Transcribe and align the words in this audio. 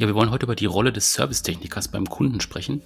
Ja, 0.00 0.06
wir 0.06 0.14
wollen 0.14 0.30
heute 0.30 0.46
über 0.46 0.56
die 0.56 0.64
Rolle 0.64 0.94
des 0.94 1.12
Servicetechnikers 1.12 1.88
beim 1.88 2.08
Kunden 2.08 2.40
sprechen. 2.40 2.80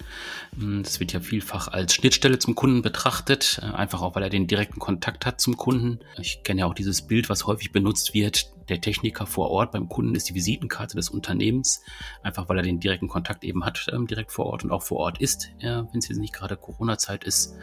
Hm, 0.58 0.82
das 0.82 0.98
wird 0.98 1.12
ja 1.12 1.20
vielfach 1.20 1.68
als 1.68 1.94
Schnittstelle 1.94 2.40
zum 2.40 2.56
Kunden 2.56 2.82
betrachtet, 2.82 3.60
äh, 3.62 3.66
einfach 3.66 4.02
auch, 4.02 4.16
weil 4.16 4.24
er 4.24 4.30
den 4.30 4.48
direkten 4.48 4.80
Kontakt 4.80 5.24
hat 5.24 5.40
zum 5.40 5.56
Kunden. 5.56 6.00
Ich 6.18 6.42
kenne 6.42 6.62
ja 6.62 6.66
auch 6.66 6.74
dieses 6.74 7.02
Bild, 7.02 7.30
was 7.30 7.46
häufig 7.46 7.70
benutzt 7.70 8.14
wird, 8.14 8.50
der 8.68 8.80
Techniker 8.80 9.26
vor 9.26 9.50
Ort 9.50 9.72
beim 9.72 9.88
Kunden 9.88 10.14
ist 10.14 10.28
die 10.28 10.34
Visitenkarte 10.34 10.96
des 10.96 11.08
Unternehmens, 11.08 11.82
einfach 12.22 12.48
weil 12.48 12.58
er 12.58 12.62
den 12.62 12.80
direkten 12.80 13.08
Kontakt 13.08 13.44
eben 13.44 13.64
hat, 13.64 13.86
ähm, 13.92 14.06
direkt 14.06 14.32
vor 14.32 14.46
Ort 14.46 14.64
und 14.64 14.70
auch 14.70 14.82
vor 14.82 14.98
Ort 14.98 15.20
ist, 15.20 15.50
äh, 15.60 15.82
wenn 15.92 15.98
es 15.98 16.08
jetzt 16.08 16.18
nicht 16.18 16.32
gerade 16.32 16.56
Corona-Zeit 16.56 17.24
ist. 17.24 17.54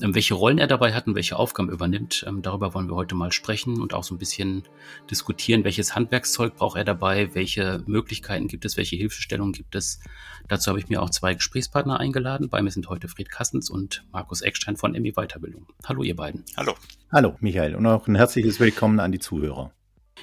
Ähm, 0.00 0.14
welche 0.14 0.34
Rollen 0.34 0.58
er 0.58 0.66
dabei 0.66 0.92
hat 0.92 1.06
und 1.06 1.14
welche 1.14 1.36
Aufgaben 1.36 1.70
übernimmt, 1.70 2.24
ähm, 2.26 2.42
darüber 2.42 2.74
wollen 2.74 2.88
wir 2.88 2.96
heute 2.96 3.14
mal 3.14 3.32
sprechen 3.32 3.80
und 3.80 3.94
auch 3.94 4.04
so 4.04 4.14
ein 4.14 4.18
bisschen 4.18 4.64
diskutieren, 5.10 5.64
welches 5.64 5.94
Handwerkszeug 5.94 6.56
braucht 6.56 6.76
er 6.76 6.84
dabei, 6.84 7.34
welche 7.34 7.82
Möglichkeiten 7.86 8.48
gibt 8.48 8.64
es, 8.64 8.76
welche 8.76 8.96
Hilfestellungen 8.96 9.52
gibt 9.52 9.74
es. 9.74 10.00
Dazu 10.48 10.70
habe 10.70 10.78
ich 10.78 10.88
mir 10.88 11.02
auch 11.02 11.10
zwei 11.10 11.34
Gesprächspartner 11.34 12.00
eingeladen. 12.00 12.48
Bei 12.48 12.62
mir 12.62 12.70
sind 12.70 12.88
heute 12.88 13.08
Fried 13.08 13.30
Kassens 13.30 13.70
und 13.70 14.04
Markus 14.12 14.42
Eckstein 14.42 14.76
von 14.76 14.92
MI 14.92 15.12
Weiterbildung. 15.12 15.66
Hallo, 15.84 16.02
ihr 16.02 16.16
beiden. 16.16 16.44
Hallo. 16.56 16.74
Hallo, 17.10 17.36
Michael, 17.40 17.74
und 17.74 17.86
auch 17.86 18.06
ein 18.08 18.14
herzliches 18.14 18.58
Willkommen 18.58 18.98
an 18.98 19.12
die 19.12 19.18
Zuhörer. 19.18 19.72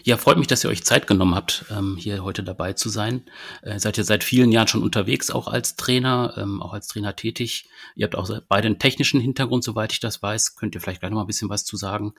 Ja, 0.04 0.18
freut 0.18 0.38
mich, 0.38 0.48
dass 0.48 0.64
ihr 0.64 0.70
euch 0.70 0.84
Zeit 0.84 1.08
genommen 1.08 1.36
habt, 1.36 1.66
ähm, 1.70 1.98
hier 1.98 2.24
heute 2.24 2.44
dabei 2.44 2.74
zu 2.74 2.90
sein. 2.90 3.24
Äh, 3.62 3.80
seid 3.80 3.98
ihr 3.98 4.04
seit 4.04 4.24
vielen 4.24 4.52
Jahren 4.52 4.68
schon 4.68 4.84
unterwegs, 4.84 5.30
auch 5.30 5.48
als 5.48 5.76
Trainer, 5.76 6.34
ähm, 6.38 6.62
auch 6.62 6.74
als 6.74 6.88
Trainer 6.88 7.16
tätig. 7.16 7.66
Ihr 7.96 8.06
habt 8.06 8.16
auch 8.16 8.30
beide 8.48 8.68
einen 8.68 8.80
technischen 8.80 9.20
Hintergrund, 9.20 9.64
soweit 9.64 9.92
ich 9.92 10.00
das 10.00 10.22
weiß. 10.22 10.56
Könnt 10.56 10.76
ihr 10.76 10.82
vielleicht 10.82 11.02
gleich 11.02 11.12
noch 11.12 11.18
mal 11.18 11.24
ein 11.24 11.28
bisschen 11.28 11.50
was 11.50 11.66
zu 11.66 11.76
sagen? 11.76 12.14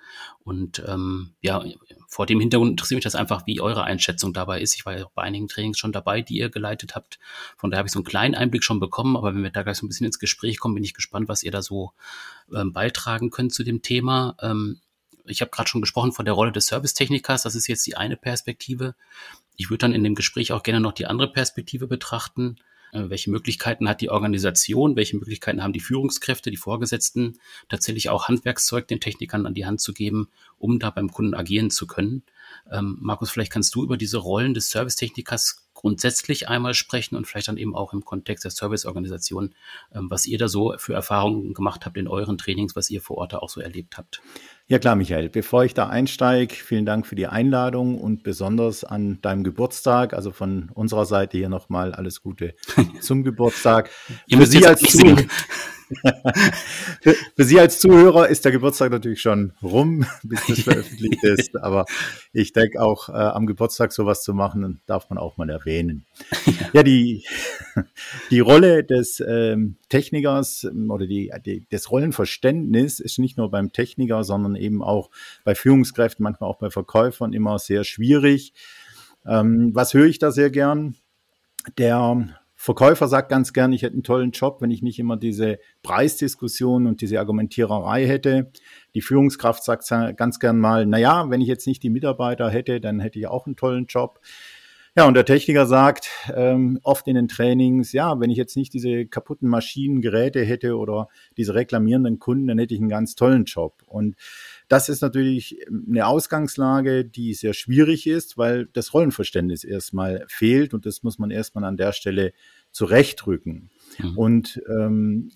Und 0.44 0.82
ähm, 0.86 1.34
ja, 1.40 1.64
vor 2.08 2.26
dem 2.26 2.40
Hintergrund 2.40 2.70
interessiert 2.70 2.96
mich 2.96 3.04
das 3.04 3.14
einfach, 3.14 3.46
wie 3.46 3.60
eure 3.60 3.84
Einschätzung 3.84 4.32
dabei 4.32 4.60
ist. 4.60 4.74
Ich 4.74 4.84
war 4.84 4.98
ja 4.98 5.06
auch 5.06 5.12
bei 5.12 5.22
einigen 5.22 5.48
Trainings 5.48 5.78
schon 5.78 5.92
dabei, 5.92 6.22
die 6.22 6.38
ihr 6.38 6.50
geleitet 6.50 6.94
habt. 6.94 7.18
Von 7.56 7.70
daher 7.70 7.78
habe 7.80 7.86
ich 7.86 7.92
so 7.92 8.00
einen 8.00 8.04
kleinen 8.04 8.34
Einblick 8.34 8.64
schon 8.64 8.80
bekommen. 8.80 9.16
Aber 9.16 9.34
wenn 9.34 9.42
wir 9.42 9.50
da 9.50 9.62
gleich 9.62 9.78
so 9.78 9.86
ein 9.86 9.88
bisschen 9.88 10.06
ins 10.06 10.18
Gespräch 10.18 10.58
kommen, 10.58 10.74
bin 10.74 10.84
ich 10.84 10.94
gespannt, 10.94 11.28
was 11.28 11.42
ihr 11.42 11.50
da 11.50 11.62
so 11.62 11.92
ähm, 12.54 12.72
beitragen 12.72 13.30
könnt 13.30 13.54
zu 13.54 13.64
dem 13.64 13.82
Thema. 13.82 14.36
Ähm, 14.42 14.80
ich 15.24 15.40
habe 15.40 15.50
gerade 15.50 15.68
schon 15.68 15.80
gesprochen 15.80 16.12
von 16.12 16.24
der 16.24 16.34
Rolle 16.34 16.52
des 16.52 16.66
Servicetechnikers, 16.66 17.42
das 17.42 17.54
ist 17.54 17.66
jetzt 17.66 17.86
die 17.86 17.96
eine 17.96 18.16
Perspektive. 18.16 18.94
Ich 19.56 19.70
würde 19.70 19.78
dann 19.78 19.92
in 19.92 20.04
dem 20.04 20.14
Gespräch 20.14 20.52
auch 20.52 20.62
gerne 20.62 20.80
noch 20.80 20.92
die 20.92 21.06
andere 21.06 21.32
Perspektive 21.32 21.86
betrachten. 21.86 22.56
Äh, 22.92 23.08
welche 23.08 23.30
Möglichkeiten 23.30 23.88
hat 23.88 24.00
die 24.00 24.10
Organisation? 24.10 24.96
Welche 24.96 25.16
Möglichkeiten 25.16 25.62
haben 25.62 25.72
die 25.72 25.80
Führungskräfte, 25.80 26.50
die 26.50 26.56
Vorgesetzten, 26.56 27.38
tatsächlich 27.68 28.08
auch 28.08 28.28
Handwerkszeug 28.28 28.88
den 28.88 29.00
Technikern 29.00 29.46
an 29.46 29.54
die 29.54 29.66
Hand 29.66 29.80
zu 29.80 29.92
geben, 29.92 30.28
um 30.58 30.78
da 30.78 30.90
beim 30.90 31.10
Kunden 31.10 31.34
agieren 31.34 31.70
zu 31.70 31.86
können? 31.86 32.22
Ähm, 32.70 32.98
Markus, 33.00 33.30
vielleicht 33.30 33.52
kannst 33.52 33.74
du 33.74 33.84
über 33.84 33.96
diese 33.96 34.18
Rollen 34.18 34.54
des 34.54 34.70
Servicetechnikers 34.70 35.68
grundsätzlich 35.74 36.48
einmal 36.48 36.74
sprechen 36.74 37.16
und 37.16 37.26
vielleicht 37.26 37.48
dann 37.48 37.56
eben 37.56 37.74
auch 37.74 37.92
im 37.92 38.04
Kontext 38.04 38.44
der 38.44 38.50
Serviceorganisation, 38.50 39.54
ähm, 39.94 40.10
was 40.10 40.26
ihr 40.26 40.38
da 40.38 40.48
so 40.48 40.74
für 40.76 40.94
Erfahrungen 40.94 41.54
gemacht 41.54 41.86
habt 41.86 41.96
in 41.96 42.08
euren 42.08 42.38
Trainings, 42.38 42.76
was 42.76 42.90
ihr 42.90 43.00
vor 43.00 43.18
Ort 43.18 43.34
auch 43.34 43.48
so 43.48 43.60
erlebt 43.60 43.96
habt. 43.96 44.20
Ja 44.70 44.78
klar, 44.78 44.94
Michael. 44.94 45.30
Bevor 45.30 45.64
ich 45.64 45.74
da 45.74 45.88
einsteige, 45.88 46.54
vielen 46.54 46.86
Dank 46.86 47.04
für 47.04 47.16
die 47.16 47.26
Einladung 47.26 47.98
und 47.98 48.22
besonders 48.22 48.84
an 48.84 49.18
deinem 49.20 49.42
Geburtstag. 49.42 50.14
Also 50.14 50.30
von 50.30 50.70
unserer 50.72 51.06
Seite 51.06 51.38
hier 51.38 51.48
nochmal 51.48 51.92
alles 51.92 52.22
Gute 52.22 52.54
zum 53.00 53.24
Geburtstag. 53.24 53.90
Ihr 54.28 54.36
müsst 54.36 54.52
Sie 54.52 54.64
als 54.64 54.80
singen. 54.82 55.28
für, 57.00 57.14
für, 57.36 57.44
Sie 57.44 57.58
als 57.58 57.80
Zuhörer 57.80 58.28
ist 58.28 58.44
der 58.44 58.52
Geburtstag 58.52 58.92
natürlich 58.92 59.20
schon 59.20 59.52
rum, 59.62 60.06
bis 60.22 60.46
das 60.46 60.60
veröffentlicht 60.60 61.24
ist. 61.24 61.56
Aber 61.56 61.84
ich 62.32 62.52
denke 62.52 62.80
auch, 62.80 63.08
äh, 63.08 63.12
am 63.12 63.46
Geburtstag 63.46 63.92
sowas 63.92 64.22
zu 64.22 64.34
machen, 64.34 64.80
darf 64.86 65.10
man 65.10 65.18
auch 65.18 65.36
mal 65.36 65.50
erwähnen. 65.50 66.04
Ja, 66.72 66.82
die, 66.82 67.24
die 68.30 68.40
Rolle 68.40 68.84
des 68.84 69.22
ähm, 69.26 69.76
Technikers 69.88 70.64
ähm, 70.64 70.90
oder 70.90 71.06
die, 71.06 71.32
die, 71.44 71.66
das 71.70 71.90
Rollenverständnis 71.90 73.00
ist 73.00 73.18
nicht 73.18 73.36
nur 73.36 73.50
beim 73.50 73.72
Techniker, 73.72 74.22
sondern 74.22 74.54
eben 74.60 74.82
auch 74.82 75.10
bei 75.44 75.54
Führungskräften, 75.54 76.22
manchmal 76.22 76.50
auch 76.50 76.58
bei 76.58 76.70
Verkäufern 76.70 77.32
immer 77.32 77.58
sehr 77.58 77.84
schwierig. 77.84 78.52
Ähm, 79.26 79.70
was 79.74 79.94
höre 79.94 80.06
ich 80.06 80.18
da 80.18 80.30
sehr 80.30 80.50
gern? 80.50 80.94
Der 81.78 82.28
Verkäufer 82.62 83.08
sagt 83.08 83.30
ganz 83.30 83.54
gern, 83.54 83.72
ich 83.72 83.82
hätte 83.82 83.94
einen 83.94 84.02
tollen 84.02 84.32
Job, 84.32 84.60
wenn 84.60 84.70
ich 84.70 84.82
nicht 84.82 84.98
immer 84.98 85.16
diese 85.16 85.58
Preisdiskussion 85.82 86.86
und 86.86 87.00
diese 87.00 87.18
Argumentiererei 87.18 88.06
hätte. 88.06 88.52
Die 88.94 89.00
Führungskraft 89.00 89.64
sagt 89.64 89.88
ganz 90.18 90.38
gern 90.38 90.58
mal, 90.58 90.84
na 90.84 90.98
ja, 90.98 91.30
wenn 91.30 91.40
ich 91.40 91.48
jetzt 91.48 91.66
nicht 91.66 91.82
die 91.82 91.88
Mitarbeiter 91.88 92.50
hätte, 92.50 92.78
dann 92.78 93.00
hätte 93.00 93.18
ich 93.18 93.28
auch 93.28 93.46
einen 93.46 93.56
tollen 93.56 93.86
Job. 93.86 94.20
Ja, 94.96 95.06
und 95.06 95.14
der 95.14 95.24
Techniker 95.24 95.66
sagt 95.66 96.08
ähm, 96.34 96.80
oft 96.82 97.06
in 97.06 97.14
den 97.14 97.28
Trainings, 97.28 97.92
ja, 97.92 98.18
wenn 98.18 98.30
ich 98.30 98.36
jetzt 98.36 98.56
nicht 98.56 98.72
diese 98.74 99.06
kaputten 99.06 99.48
Maschinen, 99.48 100.00
Geräte 100.00 100.42
hätte 100.42 100.76
oder 100.76 101.08
diese 101.36 101.54
reklamierenden 101.54 102.18
Kunden, 102.18 102.48
dann 102.48 102.58
hätte 102.58 102.74
ich 102.74 102.80
einen 102.80 102.88
ganz 102.88 103.14
tollen 103.14 103.44
Job. 103.44 103.82
Und 103.86 104.16
das 104.68 104.88
ist 104.88 105.00
natürlich 105.00 105.64
eine 105.70 106.06
Ausgangslage, 106.06 107.04
die 107.04 107.34
sehr 107.34 107.54
schwierig 107.54 108.08
ist, 108.08 108.36
weil 108.36 108.66
das 108.72 108.92
Rollenverständnis 108.92 109.62
erstmal 109.62 110.24
fehlt 110.28 110.74
und 110.74 110.86
das 110.86 111.04
muss 111.04 111.18
man 111.18 111.30
erstmal 111.30 111.64
an 111.64 111.76
der 111.76 111.92
Stelle 111.92 112.32
zurechtrücken. 112.72 113.70
Mhm. 113.98 114.18
Und 114.18 114.62
ähm, 114.68 115.30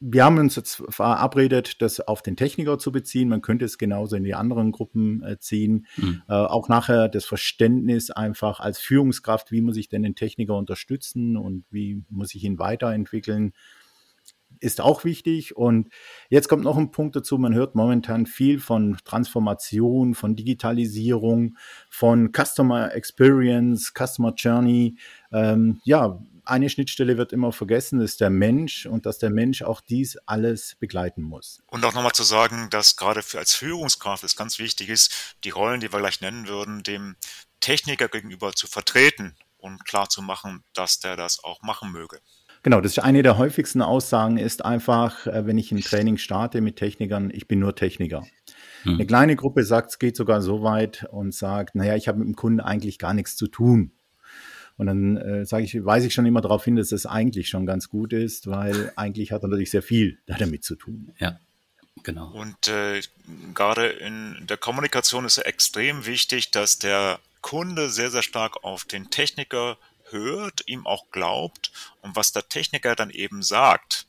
wir 0.00 0.24
haben 0.24 0.38
uns 0.38 0.56
jetzt 0.56 0.82
verabredet, 0.88 1.82
das 1.82 2.00
auf 2.00 2.22
den 2.22 2.36
Techniker 2.36 2.78
zu 2.78 2.90
beziehen. 2.90 3.28
Man 3.28 3.42
könnte 3.42 3.66
es 3.66 3.76
genauso 3.76 4.16
in 4.16 4.24
die 4.24 4.34
anderen 4.34 4.72
Gruppen 4.72 5.22
äh, 5.22 5.38
ziehen. 5.38 5.86
Mhm. 5.96 6.22
Äh, 6.26 6.32
auch 6.32 6.68
nachher 6.68 7.08
das 7.08 7.26
Verständnis 7.26 8.10
einfach 8.10 8.60
als 8.60 8.78
Führungskraft, 8.78 9.52
wie 9.52 9.60
muss 9.60 9.76
ich 9.76 9.90
denn 9.90 10.02
den 10.02 10.14
Techniker 10.14 10.56
unterstützen 10.56 11.36
und 11.36 11.64
wie 11.70 12.02
muss 12.08 12.34
ich 12.34 12.44
ihn 12.44 12.58
weiterentwickeln 12.58 13.52
ist 14.60 14.80
auch 14.80 15.04
wichtig. 15.04 15.56
Und 15.56 15.88
jetzt 16.28 16.48
kommt 16.48 16.64
noch 16.64 16.76
ein 16.76 16.90
Punkt 16.90 17.16
dazu. 17.16 17.38
Man 17.38 17.54
hört 17.54 17.74
momentan 17.74 18.26
viel 18.26 18.60
von 18.60 18.98
Transformation, 19.04 20.14
von 20.14 20.36
Digitalisierung, 20.36 21.56
von 21.88 22.30
Customer 22.32 22.94
Experience, 22.94 23.92
Customer 23.96 24.32
Journey. 24.36 24.96
Ähm, 25.32 25.80
ja, 25.84 26.20
eine 26.44 26.68
Schnittstelle 26.68 27.16
wird 27.16 27.32
immer 27.32 27.52
vergessen, 27.52 28.00
ist 28.00 28.20
der 28.20 28.30
Mensch 28.30 28.86
und 28.86 29.06
dass 29.06 29.18
der 29.18 29.30
Mensch 29.30 29.62
auch 29.62 29.80
dies 29.80 30.16
alles 30.26 30.76
begleiten 30.78 31.22
muss. 31.22 31.62
Und 31.66 31.84
auch 31.84 31.94
nochmal 31.94 32.12
zu 32.12 32.24
sagen, 32.24 32.68
dass 32.70 32.96
gerade 32.96 33.22
für 33.22 33.38
als 33.38 33.54
Führungskraft 33.54 34.24
es 34.24 34.36
ganz 34.36 34.58
wichtig 34.58 34.88
ist, 34.88 35.36
die 35.44 35.50
Rollen, 35.50 35.80
die 35.80 35.92
wir 35.92 36.00
gleich 36.00 36.20
nennen 36.20 36.48
würden, 36.48 36.82
dem 36.82 37.16
Techniker 37.60 38.08
gegenüber 38.08 38.52
zu 38.52 38.66
vertreten 38.66 39.36
und 39.58 39.84
klar 39.84 40.08
zu 40.08 40.22
machen, 40.22 40.64
dass 40.72 40.98
der 40.98 41.16
das 41.16 41.44
auch 41.44 41.62
machen 41.62 41.92
möge. 41.92 42.20
Genau, 42.62 42.80
das 42.80 42.92
ist 42.92 42.98
eine 42.98 43.22
der 43.22 43.38
häufigsten 43.38 43.80
Aussagen, 43.80 44.36
ist 44.36 44.64
einfach, 44.64 45.26
äh, 45.26 45.46
wenn 45.46 45.56
ich 45.56 45.72
ein 45.72 45.80
Training 45.80 46.18
starte 46.18 46.60
mit 46.60 46.76
Technikern, 46.76 47.30
ich 47.32 47.48
bin 47.48 47.58
nur 47.58 47.74
Techniker. 47.74 48.26
Mhm. 48.84 48.94
Eine 48.94 49.06
kleine 49.06 49.36
Gruppe 49.36 49.64
sagt, 49.64 49.90
es 49.90 49.98
geht 49.98 50.16
sogar 50.16 50.42
so 50.42 50.62
weit 50.62 51.06
und 51.10 51.34
sagt, 51.34 51.74
naja, 51.74 51.96
ich 51.96 52.08
habe 52.08 52.18
mit 52.18 52.28
dem 52.28 52.36
Kunden 52.36 52.60
eigentlich 52.60 52.98
gar 52.98 53.14
nichts 53.14 53.36
zu 53.36 53.46
tun. 53.46 53.92
Und 54.76 54.86
dann 54.86 55.16
äh, 55.18 55.44
sage 55.44 55.64
ich, 55.64 55.84
weise 55.84 56.06
ich 56.06 56.14
schon 56.14 56.24
immer 56.26 56.40
darauf 56.40 56.64
hin, 56.64 56.76
dass 56.76 56.92
es 56.92 57.04
eigentlich 57.04 57.48
schon 57.48 57.66
ganz 57.66 57.90
gut 57.90 58.12
ist, 58.12 58.46
weil 58.46 58.92
eigentlich 58.96 59.32
hat 59.32 59.42
er 59.42 59.48
natürlich 59.48 59.70
sehr 59.70 59.82
viel 59.82 60.18
damit 60.26 60.64
zu 60.64 60.74
tun. 60.74 61.12
Ja. 61.18 61.38
Genau. 62.02 62.30
Und 62.32 62.68
äh, 62.68 63.02
gerade 63.54 63.88
in 63.88 64.46
der 64.48 64.56
Kommunikation 64.56 65.24
ist 65.24 65.38
es 65.38 65.44
extrem 65.44 66.06
wichtig, 66.06 66.50
dass 66.50 66.78
der 66.78 67.20
Kunde 67.42 67.90
sehr, 67.90 68.10
sehr 68.10 68.22
stark 68.22 68.64
auf 68.64 68.84
den 68.84 69.10
Techniker 69.10 69.76
hört, 70.10 70.62
ihm 70.66 70.86
auch 70.86 71.10
glaubt 71.10 71.72
und 72.02 72.16
was 72.16 72.32
der 72.32 72.48
Techniker 72.48 72.94
dann 72.94 73.10
eben 73.10 73.42
sagt, 73.42 74.06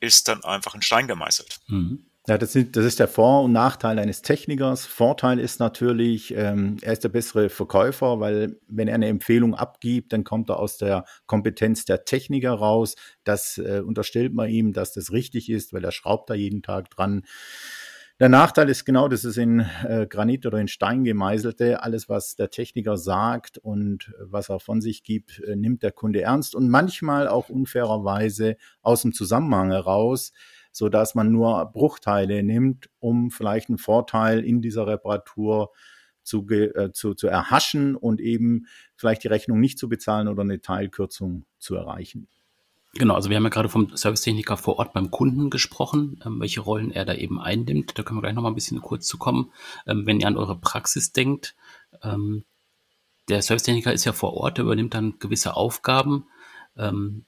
ist 0.00 0.28
dann 0.28 0.44
einfach 0.44 0.74
in 0.74 0.82
Stein 0.82 1.08
gemeißelt. 1.08 1.60
Mhm. 1.68 2.06
Ja, 2.26 2.38
das, 2.38 2.52
sind, 2.52 2.74
das 2.74 2.86
ist 2.86 3.00
der 3.00 3.08
Vor- 3.08 3.42
und 3.42 3.52
Nachteil 3.52 3.98
eines 3.98 4.22
Technikers. 4.22 4.86
Vorteil 4.86 5.38
ist 5.38 5.60
natürlich, 5.60 6.34
ähm, 6.34 6.78
er 6.80 6.94
ist 6.94 7.04
der 7.04 7.10
bessere 7.10 7.50
Verkäufer, 7.50 8.18
weil 8.18 8.58
wenn 8.66 8.88
er 8.88 8.94
eine 8.94 9.08
Empfehlung 9.08 9.54
abgibt, 9.54 10.10
dann 10.14 10.24
kommt 10.24 10.48
er 10.48 10.58
aus 10.58 10.78
der 10.78 11.04
Kompetenz 11.26 11.84
der 11.84 12.06
Techniker 12.06 12.52
raus. 12.54 12.94
Das 13.24 13.58
äh, 13.58 13.82
unterstellt 13.84 14.32
man 14.32 14.48
ihm, 14.48 14.72
dass 14.72 14.94
das 14.94 15.12
richtig 15.12 15.50
ist, 15.50 15.74
weil 15.74 15.84
er 15.84 15.92
schraubt 15.92 16.30
da 16.30 16.34
jeden 16.34 16.62
Tag 16.62 16.88
dran. 16.88 17.26
Der 18.20 18.28
Nachteil 18.28 18.68
ist 18.68 18.84
genau, 18.84 19.08
das 19.08 19.24
ist 19.24 19.38
in 19.38 19.66
äh, 19.82 20.06
Granit 20.08 20.46
oder 20.46 20.58
in 20.58 20.68
Stein 20.68 21.02
gemeißelte. 21.02 21.82
Alles, 21.82 22.08
was 22.08 22.36
der 22.36 22.48
Techniker 22.48 22.96
sagt 22.96 23.58
und 23.58 24.14
was 24.20 24.48
er 24.50 24.60
von 24.60 24.80
sich 24.80 25.02
gibt, 25.02 25.40
äh, 25.40 25.56
nimmt 25.56 25.82
der 25.82 25.90
Kunde 25.90 26.22
ernst 26.22 26.54
und 26.54 26.68
manchmal 26.68 27.26
auch 27.26 27.48
unfairerweise 27.48 28.56
aus 28.82 29.02
dem 29.02 29.12
Zusammenhang 29.12 29.72
heraus, 29.72 30.32
so 30.70 30.88
dass 30.88 31.16
man 31.16 31.32
nur 31.32 31.72
Bruchteile 31.72 32.44
nimmt, 32.44 32.88
um 33.00 33.32
vielleicht 33.32 33.68
einen 33.68 33.78
Vorteil 33.78 34.44
in 34.44 34.62
dieser 34.62 34.86
Reparatur 34.86 35.72
zu, 36.22 36.48
äh, 36.50 36.92
zu, 36.92 37.14
zu 37.14 37.26
erhaschen 37.26 37.96
und 37.96 38.20
eben 38.20 38.66
vielleicht 38.94 39.24
die 39.24 39.28
Rechnung 39.28 39.58
nicht 39.58 39.76
zu 39.76 39.88
bezahlen 39.88 40.28
oder 40.28 40.42
eine 40.42 40.60
Teilkürzung 40.60 41.46
zu 41.58 41.74
erreichen. 41.74 42.28
Genau, 42.96 43.14
also 43.14 43.28
wir 43.28 43.36
haben 43.36 43.44
ja 43.44 43.50
gerade 43.50 43.68
vom 43.68 43.96
Servicetechniker 43.96 44.56
vor 44.56 44.78
Ort 44.78 44.92
beim 44.92 45.10
Kunden 45.10 45.50
gesprochen, 45.50 46.20
ähm, 46.24 46.40
welche 46.40 46.60
Rollen 46.60 46.90
er 46.92 47.04
da 47.04 47.14
eben 47.14 47.40
einnimmt. 47.40 47.98
Da 47.98 48.02
können 48.02 48.18
wir 48.18 48.22
gleich 48.22 48.34
noch 48.34 48.42
mal 48.42 48.50
ein 48.50 48.54
bisschen 48.54 48.80
kurz 48.80 49.06
zu 49.06 49.18
kommen. 49.18 49.52
Ähm, 49.86 50.06
wenn 50.06 50.20
ihr 50.20 50.28
an 50.28 50.36
eure 50.36 50.58
Praxis 50.58 51.12
denkt, 51.12 51.56
ähm, 52.02 52.44
der 53.28 53.42
Servicetechniker 53.42 53.92
ist 53.92 54.04
ja 54.04 54.12
vor 54.12 54.34
Ort, 54.34 54.58
der 54.58 54.64
übernimmt 54.64 54.94
dann 54.94 55.18
gewisse 55.18 55.56
Aufgaben, 55.56 56.26
ähm, 56.76 57.24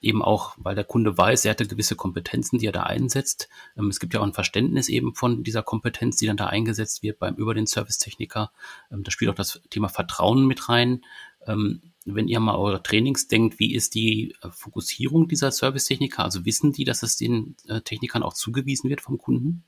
eben 0.00 0.22
auch, 0.22 0.54
weil 0.56 0.74
der 0.74 0.84
Kunde 0.84 1.16
weiß, 1.16 1.44
er 1.44 1.50
hatte 1.50 1.66
gewisse 1.66 1.94
Kompetenzen, 1.94 2.58
die 2.58 2.66
er 2.66 2.72
da 2.72 2.84
einsetzt. 2.84 3.48
Ähm, 3.76 3.88
es 3.88 4.00
gibt 4.00 4.14
ja 4.14 4.20
auch 4.20 4.24
ein 4.24 4.32
Verständnis 4.32 4.88
eben 4.88 5.14
von 5.14 5.44
dieser 5.44 5.62
Kompetenz, 5.62 6.16
die 6.16 6.26
dann 6.26 6.36
da 6.36 6.46
eingesetzt 6.46 7.02
wird 7.02 7.18
beim 7.18 7.36
über 7.36 7.54
den 7.54 7.66
Servicetechniker. 7.66 8.50
Ähm, 8.90 9.04
da 9.04 9.10
spielt 9.10 9.30
auch 9.30 9.36
das 9.36 9.60
Thema 9.70 9.88
Vertrauen 9.88 10.46
mit 10.46 10.68
rein. 10.68 11.04
Ähm, 11.46 11.93
wenn 12.04 12.28
ihr 12.28 12.40
mal 12.40 12.56
eure 12.56 12.82
Trainings 12.82 13.28
denkt, 13.28 13.58
wie 13.58 13.74
ist 13.74 13.94
die 13.94 14.34
äh, 14.42 14.50
Fokussierung 14.50 15.28
dieser 15.28 15.50
Servicetechniker? 15.50 16.22
Also 16.24 16.44
wissen 16.44 16.72
die, 16.72 16.84
dass 16.84 17.02
es 17.02 17.16
den 17.16 17.56
äh, 17.68 17.80
Technikern 17.80 18.22
auch 18.22 18.34
zugewiesen 18.34 18.90
wird 18.90 19.00
vom 19.00 19.18
Kunden? 19.18 19.64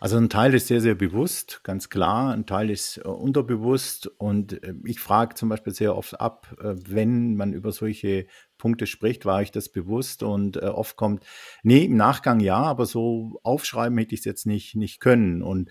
Also 0.00 0.16
ein 0.16 0.28
Teil 0.28 0.54
ist 0.54 0.68
sehr, 0.68 0.80
sehr 0.80 0.94
bewusst, 0.94 1.60
ganz 1.64 1.88
klar. 1.88 2.32
Ein 2.32 2.46
Teil 2.46 2.70
ist 2.70 2.98
äh, 2.98 3.08
unterbewusst. 3.08 4.06
Und 4.18 4.60
ich 4.84 5.00
frage 5.00 5.34
zum 5.34 5.48
Beispiel 5.48 5.72
sehr 5.72 5.96
oft 5.96 6.20
ab, 6.20 6.54
wenn 6.60 7.34
man 7.34 7.52
über 7.52 7.72
solche 7.72 8.26
Punkte 8.58 8.86
spricht, 8.86 9.24
war 9.24 9.42
ich 9.42 9.50
das 9.50 9.70
bewusst? 9.70 10.22
Und 10.22 10.56
oft 10.58 10.96
kommt, 10.96 11.24
nee, 11.62 11.84
im 11.84 11.96
Nachgang 11.96 12.38
ja, 12.40 12.58
aber 12.58 12.86
so 12.86 13.40
aufschreiben 13.42 13.98
hätte 13.98 14.14
ich 14.14 14.20
es 14.20 14.24
jetzt 14.24 14.46
nicht, 14.46 14.76
nicht 14.76 15.00
können. 15.00 15.42
Und 15.42 15.70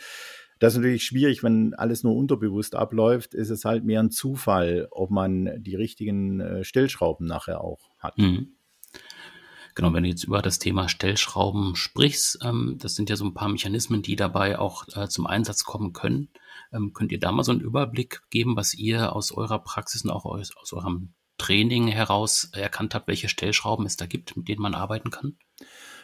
das 0.60 0.74
ist 0.74 0.78
natürlich 0.78 1.04
schwierig, 1.04 1.44
wenn 1.44 1.74
alles 1.74 2.04
nur 2.04 2.16
unterbewusst 2.16 2.76
abläuft, 2.76 3.34
ist 3.34 3.50
es 3.50 3.66
halt 3.66 3.84
mehr 3.84 4.02
ein 4.02 4.12
Zufall, 4.12 4.88
ob 4.92 5.12
man 5.12 5.62
die 5.62 5.76
richtigen 5.76 6.40
äh, 6.40 6.64
Stellschrauben 6.64 7.28
nachher 7.28 7.62
auch 7.62 7.90
hat. 8.00 8.18
Mhm. 8.18 8.58
Genau, 9.78 9.94
wenn 9.94 10.02
du 10.02 10.10
jetzt 10.10 10.24
über 10.24 10.42
das 10.42 10.58
Thema 10.58 10.90
Stellschrauben 10.90 11.76
sprichst, 11.76 12.40
ähm, 12.44 12.78
das 12.80 12.96
sind 12.96 13.12
ja 13.12 13.16
so 13.16 13.26
ein 13.26 13.36
paar 13.36 13.50
Mechanismen, 13.50 14.02
die 14.02 14.16
dabei 14.16 14.58
auch 14.58 14.88
äh, 14.96 15.08
zum 15.08 15.28
Einsatz 15.28 15.66
kommen 15.66 15.94
können. 15.94 16.30
Ähm, 16.74 16.94
könnt 16.94 17.12
ihr 17.12 17.20
da 17.20 17.32
mal 17.32 17.44
so 17.44 17.52
einen 17.52 17.62
Überblick 17.62 18.24
geben, 18.32 18.56
was 18.56 18.74
ihr 18.74 19.16
aus 19.16 19.32
eurer 19.32 19.60
Praxis 19.60 20.04
und 20.04 20.10
auch 20.10 20.26
aus, 20.26 20.52
aus 20.58 20.74
eurem 20.74 21.14
Training 21.38 21.88
heraus 21.88 22.50
erkannt 22.54 22.96
habt, 22.96 23.08
welche 23.08 23.30
Stellschrauben 23.30 23.86
es 23.86 23.98
da 23.98 24.08
gibt, 24.08 24.36
mit 24.36 24.48
denen 24.48 24.64
man 24.64 24.74
arbeiten 24.74 25.12
kann? 25.12 25.38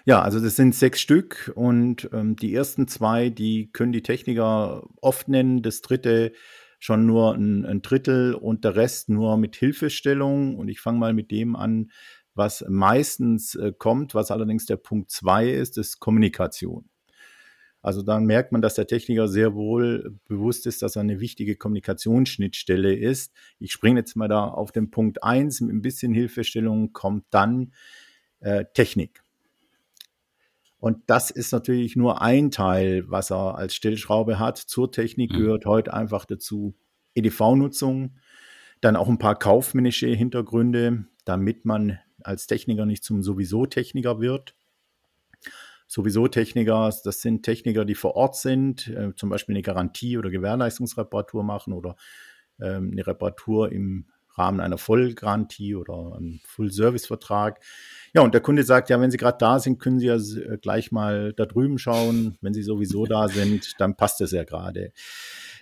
Ja, 0.05 0.21
also 0.21 0.39
das 0.41 0.57
sind 0.57 0.75
sechs 0.75 0.99
Stück 0.99 1.51
und 1.55 2.09
ähm, 2.11 2.35
die 2.35 2.53
ersten 2.53 2.87
zwei, 2.89 3.29
die 3.29 3.71
können 3.71 3.93
die 3.93 4.01
Techniker 4.01 4.85
oft 5.01 5.29
nennen. 5.29 5.61
Das 5.61 5.81
dritte 5.81 6.33
schon 6.79 7.05
nur 7.05 7.33
ein, 7.35 7.65
ein 7.65 7.81
Drittel 7.81 8.33
und 8.33 8.65
der 8.65 8.75
Rest 8.75 9.07
nur 9.07 9.37
mit 9.37 9.55
Hilfestellung. 9.55 10.57
Und 10.57 10.67
ich 10.67 10.81
fange 10.81 10.99
mal 10.99 11.13
mit 11.13 11.31
dem 11.31 11.55
an, 11.55 11.91
was 12.35 12.65
meistens 12.67 13.55
äh, 13.55 13.71
kommt, 13.77 14.13
was 14.13 14.31
allerdings 14.31 14.65
der 14.65 14.75
Punkt 14.75 15.09
zwei 15.09 15.49
ist, 15.49 15.77
ist 15.77 16.01
Kommunikation. 16.01 16.89
Also 17.81 18.01
dann 18.01 18.25
merkt 18.25 18.51
man, 18.51 18.61
dass 18.61 18.75
der 18.75 18.87
Techniker 18.87 19.29
sehr 19.29 19.55
wohl 19.55 20.17
bewusst 20.25 20.67
ist, 20.67 20.81
dass 20.81 20.97
er 20.97 21.01
eine 21.01 21.21
wichtige 21.21 21.55
Kommunikationsschnittstelle 21.55 22.93
ist. 22.93 23.33
Ich 23.59 23.71
springe 23.71 23.99
jetzt 24.01 24.15
mal 24.15 24.27
da 24.27 24.47
auf 24.47 24.73
den 24.73 24.91
Punkt 24.91 25.23
eins 25.23 25.61
mit 25.61 25.73
ein 25.73 25.81
bisschen 25.81 26.13
Hilfestellung 26.13 26.91
kommt 26.91 27.25
dann 27.29 27.73
äh, 28.41 28.65
Technik. 28.73 29.22
Und 30.83 30.97
das 31.07 31.31
ist 31.31 31.53
natürlich 31.53 31.95
nur 31.95 32.21
ein 32.21 32.51
Teil, 32.51 33.05
was 33.09 33.31
er 33.31 33.55
als 33.55 33.73
Stellschraube 33.73 34.37
hat. 34.37 34.57
Zur 34.57 34.91
Technik 34.91 35.31
mhm. 35.31 35.37
gehört 35.37 35.65
heute 35.65 35.93
einfach 35.93 36.25
dazu 36.25 36.75
EDV-Nutzung, 37.15 38.17
dann 38.81 38.97
auch 38.97 39.07
ein 39.07 39.17
paar 39.17 39.39
kaufmännische 39.39 40.07
Hintergründe, 40.07 41.05
damit 41.23 41.63
man 41.63 41.99
als 42.21 42.47
Techniker 42.47 42.85
nicht 42.85 43.05
zum 43.05 43.23
sowieso 43.23 43.65
Techniker 43.65 44.19
wird. 44.19 44.57
Sowieso 45.87 46.27
Techniker, 46.27 46.93
das 47.01 47.21
sind 47.21 47.43
Techniker, 47.43 47.85
die 47.85 47.95
vor 47.95 48.17
Ort 48.17 48.35
sind, 48.35 48.89
äh, 48.89 49.15
zum 49.15 49.29
Beispiel 49.29 49.55
eine 49.55 49.61
Garantie- 49.61 50.17
oder 50.17 50.31
Gewährleistungsreparatur 50.31 51.45
machen 51.45 51.71
oder 51.71 51.95
ähm, 52.59 52.89
eine 52.91 53.07
Reparatur 53.07 53.71
im 53.71 54.07
Rahmen 54.35 54.59
einer 54.59 54.77
Vollgarantie 54.77 55.75
oder 55.75 56.15
einem 56.15 56.39
Full-Service-Vertrag. 56.45 57.59
Ja, 58.13 58.21
und 58.21 58.33
der 58.33 58.41
Kunde 58.41 58.63
sagt, 58.63 58.89
ja, 58.89 58.99
wenn 58.99 59.11
Sie 59.11 59.17
gerade 59.17 59.37
da 59.39 59.59
sind, 59.59 59.79
können 59.79 59.99
Sie 59.99 60.07
ja 60.07 60.15
äh, 60.15 60.57
gleich 60.57 60.91
mal 60.91 61.33
da 61.33 61.45
drüben 61.45 61.77
schauen. 61.77 62.37
Wenn 62.41 62.53
Sie 62.53 62.63
sowieso 62.63 63.05
da 63.07 63.27
sind, 63.27 63.79
dann 63.79 63.95
passt 63.95 64.21
es 64.21 64.31
ja 64.31 64.43
gerade. 64.43 64.91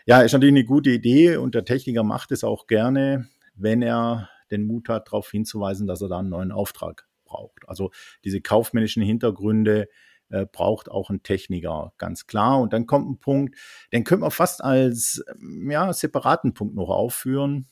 Ja, 0.06 0.22
ist 0.22 0.34
natürlich 0.34 0.54
eine 0.54 0.66
gute 0.66 0.90
Idee 0.90 1.38
und 1.38 1.56
der 1.56 1.66
Techniker 1.66 2.04
macht 2.04 2.32
es 2.32 2.44
auch 2.44 2.68
gerne, 2.68 3.28
wenn 3.56 3.82
er 3.82 4.30
den 4.50 4.66
Mut 4.66 4.90
hat, 4.90 5.08
darauf 5.08 5.30
hinzuweisen, 5.32 5.88
dass 5.88 6.02
er 6.02 6.10
da 6.10 6.20
einen 6.20 6.30
neuen 6.30 6.52
Auftrag 6.52 7.08
braucht. 7.26 7.68
Also 7.68 7.92
diese 8.24 8.42
kaufmännischen 8.42 9.04
Hintergründe 9.04 9.88
äh, 10.30 10.46
braucht 10.46 10.90
auch 10.90 11.10
ein 11.10 11.24
Techniker, 11.24 11.94
ganz 11.98 12.28
klar. 12.28 12.60
Und 12.60 12.74
dann 12.74 12.88
kommt 12.88 13.10
ein 13.10 13.20
Punkt, 13.20 13.56
den 13.92 14.04
können 14.04 14.22
wir 14.22 14.32
fast 14.32 14.64
als 14.64 15.24
ja, 15.70 15.92
separaten 15.94 16.54
Punkt 16.54 16.76
noch 16.76 16.90
aufführen. 16.90 17.68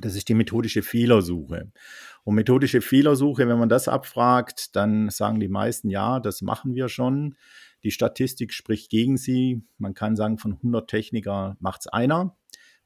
Das 0.00 0.14
ist 0.14 0.28
die 0.28 0.34
methodische 0.34 0.82
Fehlersuche. 0.82 1.72
Und 2.24 2.34
methodische 2.34 2.80
Fehlersuche, 2.80 3.48
wenn 3.48 3.58
man 3.58 3.68
das 3.68 3.88
abfragt, 3.88 4.74
dann 4.76 5.10
sagen 5.10 5.40
die 5.40 5.48
meisten, 5.48 5.88
ja, 5.88 6.20
das 6.20 6.42
machen 6.42 6.74
wir 6.74 6.88
schon. 6.88 7.36
Die 7.82 7.90
Statistik 7.90 8.52
spricht 8.52 8.90
gegen 8.90 9.16
sie. 9.16 9.62
Man 9.78 9.94
kann 9.94 10.16
sagen, 10.16 10.38
von 10.38 10.54
100 10.54 10.88
Techniker 10.88 11.56
macht 11.60 11.80
es 11.80 11.86
einer. 11.86 12.36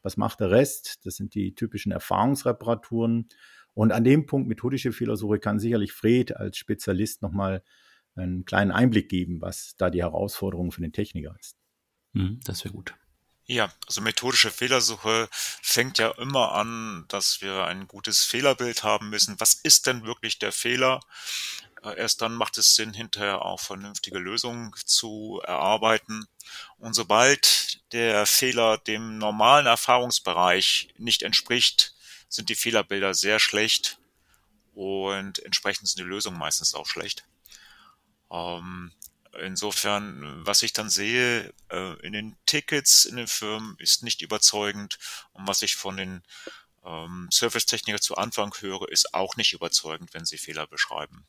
Was 0.03 0.17
macht 0.17 0.41
der 0.41 0.51
Rest? 0.51 1.05
Das 1.07 1.17
sind 1.17 1.35
die 1.35 1.55
typischen 1.55 1.93
Erfahrungsreparaturen. 1.93 3.29
Und 3.73 3.93
an 3.93 4.05
dem 4.05 4.27
Punkt 4.27 4.49
methodische 4.49 4.93
Fehlersuche 4.93 5.39
kann 5.39 5.59
sicherlich 5.59 5.93
Fred 5.93 6.37
als 6.37 6.59
Spezialist 6.59 7.23
nochmal 7.23 7.63
einen 8.15 8.45
kleinen 8.45 8.71
Einblick 8.71 9.09
geben, 9.09 9.41
was 9.41 9.75
da 9.77 9.91
die 9.91 10.03
Herausforderung 10.03 10.71
für 10.71 10.83
den 10.83 10.93
Techniker 10.93 11.35
ist. 11.41 11.57
Mhm, 12.13 12.39
das 12.45 12.65
wäre 12.65 12.75
gut. 12.75 12.95
Ja, 13.47 13.71
also 13.87 14.01
methodische 14.01 14.51
Fehlersuche 14.51 15.29
fängt 15.31 15.99
ja 15.99 16.11
immer 16.13 16.53
an, 16.53 17.05
dass 17.09 17.43
wir 17.43 17.67
ein 17.67 17.87
gutes 17.87 18.25
Fehlerbild 18.25 18.83
haben 18.85 19.11
müssen. 19.11 19.39
Was 19.39 19.55
ist 19.55 19.87
denn 19.87 20.05
wirklich 20.07 20.39
der 20.39 20.51
Fehler? 20.51 21.01
Äh, 21.83 21.99
erst 21.99 22.23
dann 22.23 22.35
macht 22.35 22.57
es 22.57 22.75
Sinn, 22.75 22.95
hinterher 22.95 23.43
auch 23.43 23.61
vernünftige 23.61 24.19
Lösungen 24.19 24.73
zu 24.87 25.43
erarbeiten. 25.45 26.27
Und 26.79 26.95
sobald 26.95 27.83
der 27.93 28.25
Fehler 28.25 28.79
dem 28.79 29.19
normalen 29.19 29.67
Erfahrungsbereich 29.67 30.89
nicht 30.97 31.23
entspricht, 31.23 31.95
sind 32.31 32.49
die 32.49 32.55
Fehlerbilder 32.55 33.13
sehr 33.13 33.39
schlecht 33.41 33.99
und 34.75 35.39
entsprechend 35.41 35.89
sind 35.89 35.99
die 35.99 36.09
Lösungen 36.09 36.39
meistens 36.39 36.75
auch 36.75 36.87
schlecht. 36.87 37.25
Ähm, 38.31 38.93
insofern, 39.41 40.45
was 40.47 40.63
ich 40.63 40.73
dann 40.73 40.91
sehe 40.91 41.53
äh, 41.71 42.01
in 42.01 42.13
den 42.13 42.37
Tickets 42.47 43.05
in 43.05 43.17
den 43.17 43.27
Firmen, 43.27 43.77
ist 43.79 44.03
nicht 44.03 44.23
überzeugend. 44.23 44.99
Und 45.33 45.47
was 45.47 45.63
ich 45.63 45.77
von 45.77 45.97
den 45.97 46.23
ähm, 46.85 47.29
Servicetechniker 47.31 48.01
zu 48.01 48.17
Anfang 48.17 48.55
höre, 48.61 48.89
ist 48.89 49.15
auch 49.15 49.37
nicht 49.37 49.53
überzeugend, 49.53 50.15
wenn 50.15 50.25
sie 50.25 50.39
Fehler 50.39 50.67
beschreiben. 50.67 51.27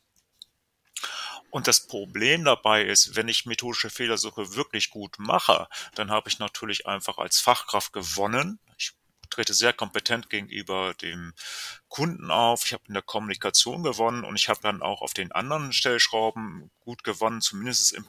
Und 1.50 1.68
das 1.68 1.86
Problem 1.86 2.44
dabei 2.44 2.84
ist, 2.84 3.16
wenn 3.16 3.28
ich 3.28 3.46
methodische 3.46 3.90
Fehlersuche 3.90 4.54
wirklich 4.54 4.90
gut 4.90 5.18
mache, 5.18 5.68
dann 5.94 6.10
habe 6.10 6.28
ich 6.28 6.38
natürlich 6.38 6.86
einfach 6.86 7.18
als 7.18 7.40
Fachkraft 7.40 7.92
gewonnen. 7.92 8.58
Ich 8.76 8.92
trete 9.30 9.54
sehr 9.54 9.72
kompetent 9.72 10.30
gegenüber 10.30 10.94
dem 10.94 11.32
Kunden 11.88 12.30
auf. 12.30 12.64
Ich 12.64 12.72
habe 12.72 12.84
in 12.88 12.94
der 12.94 13.02
Kommunikation 13.02 13.82
gewonnen 13.82 14.24
und 14.24 14.36
ich 14.36 14.48
habe 14.48 14.60
dann 14.62 14.82
auch 14.82 15.02
auf 15.02 15.14
den 15.14 15.32
anderen 15.32 15.72
Stellschrauben 15.72 16.70
gut 16.80 17.04
gewonnen. 17.04 17.40
Zumindest 17.40 17.92
im 17.92 18.04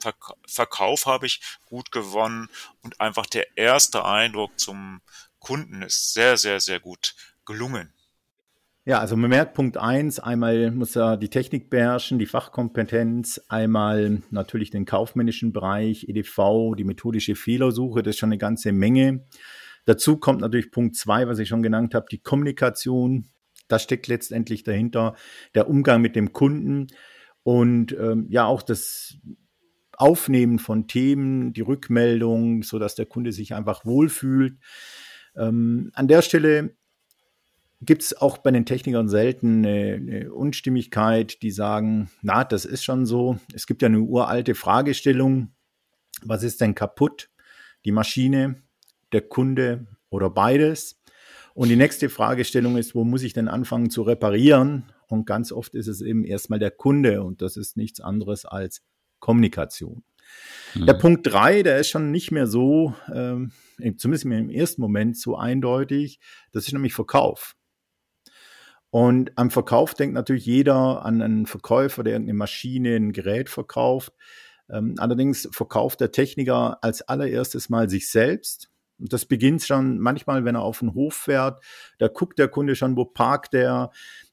Verkauf 0.47 1.05
habe 1.05 1.25
ich 1.25 1.41
gut 1.65 1.91
gewonnen 1.91 2.49
und 2.81 2.99
einfach 2.99 3.25
der 3.25 3.57
erste 3.57 4.05
Eindruck 4.05 4.59
zum 4.59 5.01
Kunden 5.39 5.81
ist 5.81 6.13
sehr, 6.13 6.37
sehr, 6.37 6.59
sehr 6.59 6.79
gut 6.79 7.15
gelungen. 7.45 7.93
Ja, 8.87 8.99
also 8.99 9.17
man 9.17 9.29
merkt 9.29 9.53
Punkt 9.53 9.75
eins, 9.75 10.17
einmal 10.17 10.71
muss 10.71 10.95
er 10.95 11.17
die 11.17 11.27
Technik 11.27 11.69
beherrschen, 11.69 12.19
die 12.19 12.25
Fachkompetenz, 12.25 13.41
einmal 13.49 14.21
natürlich 14.31 14.71
den 14.71 14.85
kaufmännischen 14.85 15.51
Bereich, 15.51 16.07
EDV, 16.07 16.73
die 16.77 16.85
methodische 16.85 17.35
Fehlersuche, 17.35 18.01
das 18.01 18.15
ist 18.15 18.19
schon 18.19 18.29
eine 18.29 18.37
ganze 18.37 18.71
Menge. 18.71 19.25
Dazu 19.87 20.17
kommt 20.17 20.41
natürlich 20.41 20.69
Punkt 20.69 20.97
zwei, 20.97 21.29
was 21.29 21.39
ich 21.39 21.47
schon 21.47 21.63
genannt 21.63 21.95
habe, 21.95 22.07
die 22.11 22.19
Kommunikation. 22.19 23.29
Das 23.69 23.83
steckt 23.83 24.07
letztendlich 24.07 24.65
dahinter, 24.65 25.15
der 25.55 25.69
Umgang 25.69 26.01
mit 26.01 26.17
dem 26.17 26.33
Kunden 26.33 26.87
und 27.43 27.93
ähm, 27.93 28.27
ja 28.29 28.45
auch 28.45 28.61
das 28.61 29.17
Aufnehmen 29.93 30.59
von 30.59 30.89
Themen, 30.89 31.53
die 31.53 31.61
Rückmeldung, 31.61 32.63
so 32.63 32.79
dass 32.79 32.95
der 32.95 33.05
Kunde 33.05 33.31
sich 33.31 33.55
einfach 33.55 33.85
wohlfühlt. 33.85 34.57
Ähm, 35.37 35.89
an 35.93 36.09
der 36.09 36.21
Stelle 36.21 36.75
gibt 37.79 38.01
es 38.01 38.17
auch 38.17 38.39
bei 38.39 38.51
den 38.51 38.65
Technikern 38.65 39.07
selten 39.07 39.65
eine, 39.65 39.93
eine, 39.93 40.33
Unstimmigkeit, 40.33 41.41
die 41.41 41.51
sagen, 41.51 42.11
na, 42.21 42.43
das 42.43 42.65
ist 42.65 42.83
schon 42.83 43.05
so. 43.05 43.39
Es 43.53 43.67
gibt 43.67 43.81
ja 43.81 43.87
eine 43.87 44.01
uralte 44.01 44.53
Fragestellung, 44.53 45.55
was 46.23 46.43
ist 46.43 46.59
denn 46.59 46.75
kaputt? 46.75 47.29
Die 47.85 47.93
Maschine, 47.93 48.63
der 49.11 49.21
Kunde 49.21 49.87
oder 50.09 50.29
beides? 50.29 51.01
Und 51.53 51.69
die 51.69 51.75
nächste 51.75 52.09
Fragestellung 52.09 52.77
ist, 52.77 52.93
wo 52.93 53.03
muss 53.03 53.23
ich 53.23 53.33
denn 53.33 53.47
anfangen 53.47 53.89
zu 53.89 54.03
reparieren? 54.03 54.91
Und 55.07 55.25
ganz 55.25 55.51
oft 55.51 55.73
ist 55.73 55.87
es 55.87 56.01
eben 56.01 56.23
erstmal 56.23 56.59
der 56.59 56.71
Kunde 56.71 57.23
und 57.23 57.41
das 57.41 57.57
ist 57.57 57.77
nichts 57.77 57.99
anderes 57.99 58.45
als 58.45 58.83
Kommunikation. 59.19 60.03
Mhm. 60.75 60.85
Der 60.85 60.93
Punkt 60.93 61.25
drei, 61.25 61.63
der 61.63 61.79
ist 61.79 61.89
schon 61.89 62.11
nicht 62.11 62.31
mehr 62.31 62.45
so, 62.45 62.93
ähm, 63.11 63.51
zumindest 63.97 64.25
im 64.25 64.49
ersten 64.49 64.81
Moment 64.81 65.17
so 65.17 65.35
eindeutig. 65.35 66.19
Das 66.51 66.67
ist 66.67 66.73
nämlich 66.73 66.93
Verkauf. 66.93 67.55
Und 68.89 69.31
am 69.35 69.49
Verkauf 69.49 69.93
denkt 69.93 70.13
natürlich 70.13 70.45
jeder 70.45 71.03
an 71.05 71.21
einen 71.21 71.45
Verkäufer, 71.45 72.03
der 72.03 72.13
irgendeine 72.13 72.37
Maschine, 72.37 72.95
ein 72.95 73.11
Gerät 73.11 73.49
verkauft. 73.49 74.13
Ähm, 74.69 74.95
allerdings 74.97 75.47
verkauft 75.51 76.01
der 76.01 76.11
Techniker 76.11 76.83
als 76.83 77.01
allererstes 77.01 77.69
mal 77.69 77.89
sich 77.89 78.09
selbst 78.09 78.69
und 78.99 79.13
das 79.13 79.25
beginnt 79.25 79.63
schon 79.63 79.99
manchmal, 79.99 80.45
wenn 80.45 80.55
er 80.55 80.63
auf 80.63 80.79
den 80.79 80.93
Hof 80.93 81.13
fährt, 81.13 81.63
da 81.99 82.07
guckt 82.07 82.39
der 82.39 82.47
Kunde 82.47 82.75
schon, 82.75 82.97
wo 82.97 83.05
parkt 83.05 83.53
der, 83.53 83.91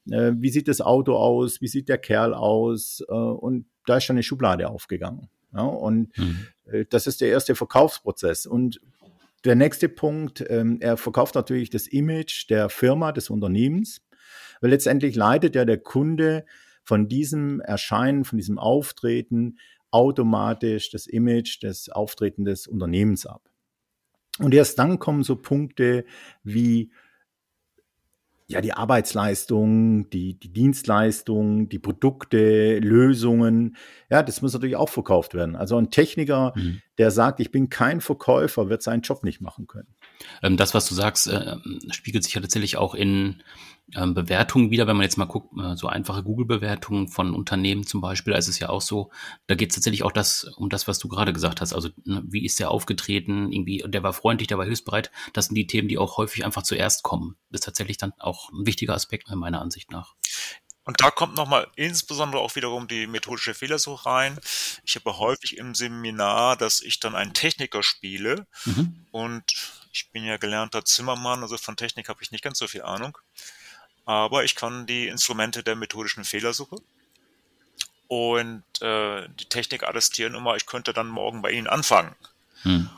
äh, 0.09 0.31
wie 0.35 0.49
sieht 0.49 0.67
das 0.67 0.81
Auto 0.81 1.15
aus, 1.15 1.61
wie 1.61 1.67
sieht 1.67 1.89
der 1.89 1.97
Kerl 1.97 2.33
aus 2.33 3.03
äh, 3.07 3.13
und 3.13 3.67
da 3.85 3.97
ist 3.97 4.05
schon 4.05 4.15
eine 4.15 4.23
Schublade 4.23 4.69
aufgegangen. 4.69 5.29
Ja, 5.53 5.61
und 5.61 6.17
mhm. 6.17 6.47
äh, 6.65 6.85
das 6.89 7.07
ist 7.07 7.21
der 7.21 7.29
erste 7.29 7.55
Verkaufsprozess. 7.55 8.45
Und 8.45 8.81
der 9.45 9.55
nächste 9.55 9.89
Punkt, 9.89 10.43
ähm, 10.49 10.79
er 10.81 10.97
verkauft 10.97 11.35
natürlich 11.35 11.69
das 11.69 11.87
Image 11.87 12.49
der 12.49 12.69
Firma, 12.69 13.11
des 13.11 13.29
Unternehmens, 13.29 14.01
weil 14.59 14.71
letztendlich 14.71 15.15
leitet 15.15 15.55
ja 15.55 15.65
der 15.65 15.77
Kunde 15.77 16.45
von 16.83 17.07
diesem 17.07 17.61
Erscheinen, 17.61 18.25
von 18.25 18.37
diesem 18.37 18.57
Auftreten 18.57 19.57
automatisch 19.91 20.89
das 20.89 21.07
Image 21.07 21.63
des 21.63 21.89
Auftreten 21.89 22.43
des 22.43 22.67
Unternehmens 22.67 23.25
ab. 23.25 23.49
Und 24.39 24.53
erst 24.53 24.77
dann 24.79 24.99
kommen 24.99 25.23
so 25.23 25.35
Punkte 25.37 26.05
wie 26.43 26.91
ja, 28.47 28.61
die 28.61 28.73
Arbeitsleistung, 28.73 30.09
die, 30.11 30.39
die 30.39 30.53
Dienstleistung, 30.53 31.67
die 31.67 31.79
Produkte, 31.79 32.77
Lösungen. 32.77 33.75
Ja, 34.09 34.21
das 34.21 34.41
muss 34.41 34.53
natürlich 34.53 34.75
auch 34.75 34.89
verkauft 34.89 35.33
werden. 35.33 35.55
Also 35.55 35.77
ein 35.77 35.89
Techniker, 35.89 36.53
mhm. 36.55 36.81
der 36.99 37.09
sagt, 37.09 37.39
ich 37.39 37.51
bin 37.51 37.69
kein 37.69 38.01
Verkäufer, 38.01 38.69
wird 38.69 38.83
seinen 38.83 39.01
Job 39.01 39.23
nicht 39.23 39.41
machen 39.41 39.65
können. 39.65 39.95
Ähm, 40.41 40.57
das, 40.57 40.73
was 40.73 40.87
du 40.87 40.95
sagst, 40.95 41.27
äh, 41.27 41.57
spiegelt 41.91 42.23
sich 42.23 42.33
ja 42.33 42.41
tatsächlich 42.41 42.77
auch 42.77 42.95
in 42.95 43.41
ähm, 43.93 44.15
Bewertungen 44.15 44.71
wieder, 44.71 44.87
wenn 44.87 44.95
man 44.95 45.03
jetzt 45.03 45.17
mal 45.17 45.25
guckt, 45.25 45.53
äh, 45.59 45.75
so 45.75 45.87
einfache 45.87 46.23
Google-Bewertungen 46.23 47.07
von 47.07 47.35
Unternehmen 47.35 47.85
zum 47.85 48.01
Beispiel, 48.01 48.33
da 48.33 48.39
ist 48.39 48.47
es 48.47 48.57
ja 48.57 48.69
auch 48.69 48.81
so, 48.81 49.11
da 49.47 49.55
geht 49.55 49.69
es 49.69 49.75
tatsächlich 49.75 50.03
auch 50.03 50.11
das, 50.11 50.45
um 50.57 50.69
das, 50.69 50.87
was 50.87 50.97
du 50.97 51.07
gerade 51.07 51.33
gesagt 51.33 51.61
hast. 51.61 51.73
Also 51.73 51.89
ne, 52.03 52.23
wie 52.25 52.45
ist 52.45 52.59
der 52.59 52.71
aufgetreten, 52.71 53.51
irgendwie, 53.51 53.83
der 53.85 54.01
war 54.01 54.13
freundlich, 54.13 54.47
der 54.47 54.57
war 54.57 54.65
hilfsbereit. 54.65 55.11
Das 55.33 55.47
sind 55.47 55.55
die 55.55 55.67
Themen, 55.67 55.87
die 55.87 55.97
auch 55.97 56.17
häufig 56.17 56.45
einfach 56.45 56.63
zuerst 56.63 57.03
kommen. 57.03 57.35
Das 57.51 57.61
ist 57.61 57.65
tatsächlich 57.65 57.97
dann 57.97 58.13
auch 58.17 58.51
ein 58.51 58.65
wichtiger 58.65 58.95
Aspekt 58.95 59.29
meiner 59.29 59.61
Ansicht 59.61 59.91
nach. 59.91 60.15
Und 60.85 61.01
da 61.01 61.11
kommt 61.11 61.35
nochmal 61.35 61.67
insbesondere 61.75 62.41
auch 62.41 62.55
wiederum 62.55 62.87
die 62.87 63.07
methodische 63.07 63.53
Fehlersuche 63.53 64.05
rein. 64.05 64.39
Ich 64.83 64.95
habe 64.95 65.17
häufig 65.17 65.57
im 65.57 65.75
Seminar, 65.75 66.55
dass 66.57 66.81
ich 66.81 66.99
dann 66.99 67.15
einen 67.15 67.33
Techniker 67.33 67.83
spiele 67.83 68.45
mhm. 68.65 69.05
und 69.11 69.55
ich 69.91 70.09
bin 70.11 70.23
ja 70.23 70.37
gelernter 70.37 70.85
Zimmermann, 70.85 71.41
also 71.41 71.57
von 71.57 71.75
Technik 71.77 72.09
habe 72.09 72.21
ich 72.21 72.31
nicht 72.31 72.43
ganz 72.43 72.59
so 72.59 72.67
viel 72.67 72.83
Ahnung 72.83 73.17
aber 74.05 74.43
ich 74.43 74.55
kann 74.55 74.85
die 74.85 75.07
Instrumente 75.07 75.63
der 75.63 75.75
methodischen 75.75 76.23
Fehlersuche 76.23 76.77
und 78.07 78.63
äh, 78.81 79.27
die 79.29 79.45
Technik 79.45 79.83
attestieren 79.83 80.35
immer, 80.35 80.55
ich 80.55 80.67
könnte 80.67 80.93
dann 80.93 81.07
morgen 81.07 81.41
bei 81.41 81.51
Ihnen 81.51 81.67
anfangen. 81.67 82.15
Hm. 82.61 82.89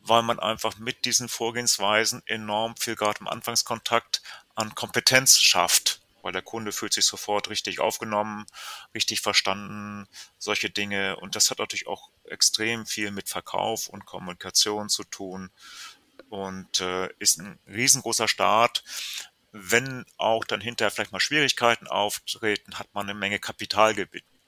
Weil 0.00 0.22
man 0.22 0.40
einfach 0.40 0.76
mit 0.76 1.04
diesen 1.04 1.28
Vorgehensweisen 1.28 2.22
enorm 2.26 2.76
viel 2.76 2.96
gerade 2.96 3.20
im 3.20 3.28
Anfangskontakt 3.28 4.22
an 4.54 4.74
Kompetenz 4.74 5.38
schafft. 5.38 6.00
Weil 6.24 6.32
der 6.32 6.42
Kunde 6.42 6.72
fühlt 6.72 6.94
sich 6.94 7.04
sofort 7.04 7.50
richtig 7.50 7.80
aufgenommen, 7.80 8.46
richtig 8.94 9.20
verstanden, 9.20 10.08
solche 10.38 10.70
Dinge. 10.70 11.16
Und 11.16 11.36
das 11.36 11.50
hat 11.50 11.58
natürlich 11.58 11.86
auch 11.86 12.08
extrem 12.24 12.86
viel 12.86 13.10
mit 13.10 13.28
Verkauf 13.28 13.88
und 13.88 14.06
Kommunikation 14.06 14.88
zu 14.88 15.04
tun 15.04 15.50
und 16.30 16.80
äh, 16.80 17.10
ist 17.18 17.38
ein 17.38 17.58
riesengroßer 17.68 18.26
Start, 18.26 18.82
wenn 19.52 20.04
auch 20.16 20.44
dann 20.44 20.60
hinterher 20.60 20.90
vielleicht 20.90 21.12
mal 21.12 21.20
Schwierigkeiten 21.20 21.86
auftreten, 21.86 22.78
hat 22.78 22.88
man 22.94 23.08
eine 23.08 23.18
Menge 23.18 23.38
Kapital 23.38 23.94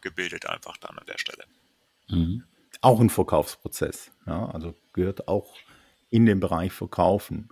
gebildet 0.00 0.46
einfach 0.46 0.78
dann 0.78 0.98
an 0.98 1.06
der 1.06 1.18
Stelle. 1.18 1.44
Mhm. 2.08 2.44
Auch 2.80 3.00
ein 3.00 3.10
Verkaufsprozess, 3.10 4.10
ja, 4.26 4.46
also 4.46 4.74
gehört 4.94 5.28
auch 5.28 5.54
in 6.10 6.26
den 6.26 6.40
Bereich 6.40 6.72
Verkaufen. 6.72 7.50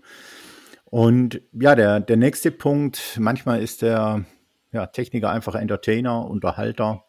Und 0.84 1.42
ja, 1.52 1.74
der, 1.74 2.00
der 2.00 2.16
nächste 2.16 2.50
Punkt, 2.50 3.18
manchmal 3.18 3.62
ist 3.62 3.82
der 3.82 4.24
ja, 4.72 4.86
Techniker 4.86 5.30
einfach 5.30 5.54
Entertainer, 5.54 6.28
Unterhalter 6.28 7.04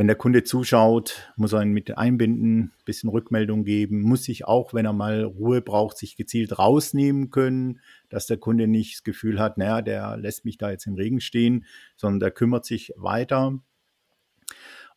wenn 0.00 0.06
der 0.06 0.16
Kunde 0.16 0.44
zuschaut, 0.44 1.30
muss 1.36 1.52
er 1.52 1.62
ihn 1.62 1.72
mit 1.72 1.98
einbinden, 1.98 2.72
bisschen 2.86 3.10
Rückmeldung 3.10 3.64
geben, 3.64 4.00
muss 4.00 4.24
sich 4.24 4.46
auch, 4.46 4.72
wenn 4.72 4.86
er 4.86 4.94
mal 4.94 5.24
Ruhe 5.24 5.60
braucht, 5.60 5.98
sich 5.98 6.16
gezielt 6.16 6.58
rausnehmen 6.58 7.30
können, 7.30 7.80
dass 8.08 8.26
der 8.26 8.38
Kunde 8.38 8.66
nicht 8.66 8.94
das 8.94 9.02
Gefühl 9.02 9.38
hat, 9.38 9.58
naja, 9.58 9.82
der 9.82 10.16
lässt 10.16 10.46
mich 10.46 10.56
da 10.56 10.70
jetzt 10.70 10.86
im 10.86 10.94
Regen 10.94 11.20
stehen, 11.20 11.66
sondern 11.96 12.20
der 12.20 12.30
kümmert 12.30 12.64
sich 12.64 12.94
weiter. 12.96 13.58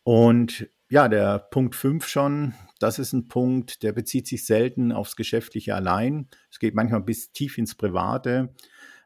Und 0.04 0.70
ja, 0.90 1.10
der 1.10 1.40
Punkt 1.40 1.76
5 1.76 2.08
schon, 2.08 2.54
das 2.84 3.00
ist 3.00 3.14
ein 3.14 3.30
Punkt, 3.30 3.82
der 3.82 3.94
bezieht 3.94 4.28
sich 4.28 4.46
selten 4.46 4.92
aufs 4.92 5.16
Geschäftliche 5.16 5.74
allein. 5.74 6.28
Es 6.52 6.60
geht 6.60 6.76
manchmal 6.76 7.02
bis 7.02 7.32
tief 7.32 7.58
ins 7.58 7.76
Private. 7.76 8.54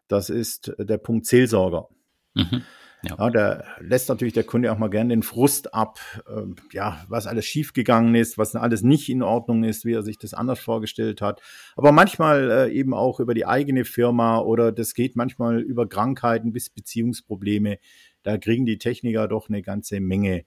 Das 0.07 0.31
ist 0.31 0.73
der 0.79 0.97
Punkt 0.97 1.27
Seelsorger. 1.27 1.87
Mhm. 2.33 2.63
Ja. 3.03 3.15
ja. 3.19 3.29
da 3.29 3.63
lässt 3.79 4.09
natürlich 4.09 4.33
der 4.33 4.45
Kunde 4.45 4.71
auch 4.71 4.79
mal 4.79 4.89
gerne 4.89 5.09
den 5.09 5.21
Frust 5.21 5.75
ab, 5.75 5.99
äh, 6.27 6.41
ja, 6.73 7.05
was 7.07 7.27
alles 7.27 7.45
schiefgegangen 7.45 8.15
ist, 8.15 8.39
was 8.39 8.55
alles 8.55 8.81
nicht 8.81 9.09
in 9.09 9.21
Ordnung 9.21 9.63
ist, 9.63 9.85
wie 9.85 9.93
er 9.93 10.01
sich 10.01 10.17
das 10.17 10.33
anders 10.33 10.57
vorgestellt 10.57 11.21
hat. 11.21 11.43
Aber 11.75 11.91
manchmal 11.91 12.49
äh, 12.49 12.73
eben 12.73 12.95
auch 12.95 13.19
über 13.19 13.35
die 13.35 13.45
eigene 13.45 13.85
Firma 13.85 14.39
oder 14.39 14.71
das 14.71 14.95
geht 14.95 15.15
manchmal 15.15 15.59
über 15.61 15.87
Krankheiten 15.87 16.51
bis 16.51 16.71
Beziehungsprobleme. 16.71 17.77
Da 18.23 18.39
kriegen 18.39 18.65
die 18.65 18.79
Techniker 18.79 19.27
doch 19.27 19.49
eine 19.49 19.61
ganze 19.61 19.99
Menge, 19.99 20.45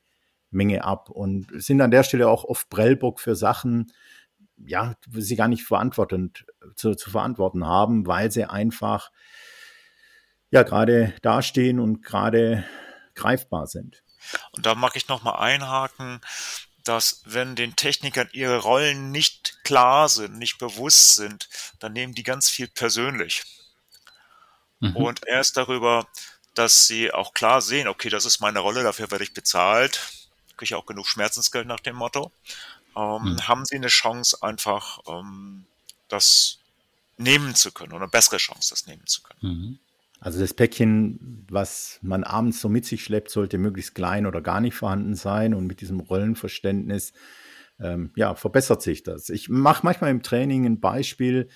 Menge 0.51 0.85
ab 0.85 1.11
und 1.11 1.47
sind 1.63 1.81
an 1.81 1.91
der 1.91 2.03
Stelle 2.03 2.29
auch 2.29 2.45
oft 2.45 2.69
Prellbock 2.71 3.21
für 3.21 3.37
Sachen, 3.37 3.93
ja, 4.57 4.95
sie 5.13 5.37
gar 5.37 5.49
nicht 5.49 5.65
verantwortend 5.65 6.45
zu, 6.75 6.95
zu 6.95 7.11
verantworten 7.11 7.65
haben, 7.65 8.07
weil 8.07 8.31
sie 8.31 8.45
einfach 8.45 9.11
ja 10.51 10.63
gerade 10.63 11.15
dastehen 11.23 11.81
und 11.81 12.03
gerade 12.03 12.65
greifbar 13.15 13.67
sind. 13.67 14.03
Und 14.53 14.67
da 14.67 14.75
mag 14.75 14.97
ich 14.97 15.09
nochmal 15.09 15.37
einhaken, 15.37 16.21
dass 16.85 17.23
wenn 17.25 17.57
den 17.57 17.77
Technikern 17.77 18.29
ihre 18.33 18.59
Rollen 18.59 19.11
nicht 19.11 19.65
klar 19.65 20.09
sind, 20.09 20.39
nicht 20.39 20.59
bewusst 20.59 21.15
sind, 21.15 21.49
dann 21.79 21.93
nehmen 21.93 22.15
die 22.15 22.23
ganz 22.23 22.49
viel 22.49 22.69
persönlich. 22.69 23.45
Mhm. 24.81 24.97
Und 24.97 25.27
erst 25.27 25.57
darüber, 25.57 26.07
dass 26.55 26.87
sie 26.87 27.13
auch 27.13 27.33
klar 27.33 27.61
sehen, 27.61 27.89
okay, 27.89 28.09
das 28.09 28.25
ist 28.25 28.41
meine 28.41 28.61
Rolle, 28.61 28.83
dafür 28.83 29.11
werde 29.11 29.25
ich 29.25 29.35
bezahlt, 29.35 30.20
kriege 30.61 30.77
auch 30.77 30.87
genug 30.87 31.07
Schmerzensgeld 31.07 31.67
nach 31.67 31.81
dem 31.81 31.97
Motto, 31.97 32.31
ähm, 32.97 33.23
mhm. 33.23 33.49
haben 33.49 33.65
sie 33.65 33.77
eine 33.77 33.89
Chance 33.89 34.39
einfach 34.43 35.01
ähm, 35.09 35.65
das 36.09 36.59
nehmen 37.17 37.55
zu 37.55 37.73
können 37.73 37.93
oder 37.93 38.03
eine 38.03 38.11
bessere 38.11 38.37
Chance, 38.37 38.71
das 38.71 38.87
nehmen 38.87 39.07
zu 39.07 39.23
können. 39.23 39.39
Mhm. 39.43 39.79
Also 40.21 40.39
das 40.39 40.53
Päckchen, 40.53 41.47
was 41.51 41.99
man 42.03 42.25
abends 42.25 42.61
so 42.61 42.69
mit 42.69 42.85
sich 42.85 43.03
schleppt, 43.03 43.31
sollte 43.31 43.57
möglichst 43.57 43.95
klein 43.95 44.27
oder 44.27 44.43
gar 44.43 44.61
nicht 44.61 44.75
vorhanden 44.75 45.15
sein. 45.15 45.55
Und 45.55 45.67
mit 45.67 45.81
diesem 45.81 45.99
Rollenverständnis, 45.99 47.15
ähm, 47.81 48.13
ja, 48.17 48.35
verbessert 48.35 48.83
sich 48.83 49.03
das. 49.03 49.31
Ich 49.31 49.49
mache 49.49 49.81
manchmal 49.83 50.11
im 50.11 50.23
Training 50.23 50.67
ein 50.67 50.81
Beispiel, 50.81 51.49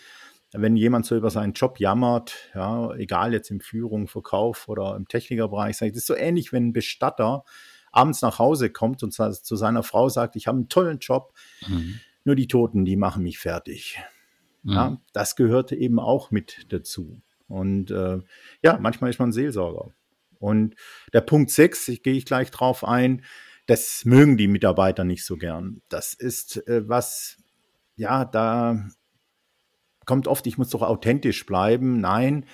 wenn 0.53 0.77
jemand 0.77 1.05
so 1.05 1.15
über 1.15 1.31
seinen 1.31 1.53
Job 1.53 1.79
jammert, 1.79 2.37
ja, 2.55 2.95
egal 2.95 3.35
jetzt 3.35 3.51
im 3.51 3.61
Führung, 3.61 4.09
Verkauf 4.09 4.69
oder 4.69 4.97
im 4.97 5.09
Technikerbereich, 5.09 5.77
sage 5.77 5.89
ich, 5.89 5.95
das 5.95 6.05
ist 6.05 6.07
so 6.07 6.17
ähnlich, 6.17 6.53
wenn 6.53 6.69
ein 6.69 6.73
Bestatter 6.73 7.45
abends 7.95 8.23
nach 8.23 8.39
Hause 8.39 8.71
kommt 8.71 9.03
und 9.03 9.13
zu 9.13 9.57
seiner 9.57 9.83
Frau 9.83 10.09
sagt, 10.09 10.37
ich 10.37 10.47
habe 10.47 10.59
einen 10.59 10.69
tollen 10.69 10.99
Job, 10.99 11.33
mhm. 11.67 12.01
nur 12.25 12.35
die 12.35 12.49
Toten, 12.49 12.85
die 12.85 12.97
machen 12.97 13.23
mich 13.23 13.39
fertig. 13.39 13.99
Mhm. 14.63 14.73
Ja, 14.73 15.01
das 15.13 15.37
gehört 15.37 15.73
eben 15.73 15.99
auch 15.99 16.31
mit 16.31 16.67
dazu. 16.71 17.21
Und 17.49 17.91
äh, 17.91 18.19
ja, 18.63 18.79
manchmal 18.81 19.11
ist 19.11 19.19
man 19.19 19.33
Seelsorger. 19.33 19.93
Und 20.39 20.75
der 21.13 21.21
Punkt 21.21 21.51
6, 21.51 21.89
ich 21.89 22.03
gehe 22.03 22.15
ich 22.15 22.27
gleich 22.27 22.51
drauf 22.51 22.85
ein, 22.85 23.25
das 23.67 24.05
mögen 24.05 24.37
die 24.37 24.49
Mitarbeiter 24.49 25.05
nicht 25.05 25.25
so 25.25 25.37
gern. 25.37 25.81
Das 25.89 26.15
ist 26.15 26.67
äh, 26.69 26.89
was, 26.89 27.39
ja, 27.97 28.25
da 28.25 28.87
kommt 30.05 30.29
oft, 30.29 30.47
ich 30.47 30.59
muss 30.59 30.71
doch 30.71 30.83
authentisch 30.83 31.47
bleiben. 31.47 32.01
Nein, 32.01 32.47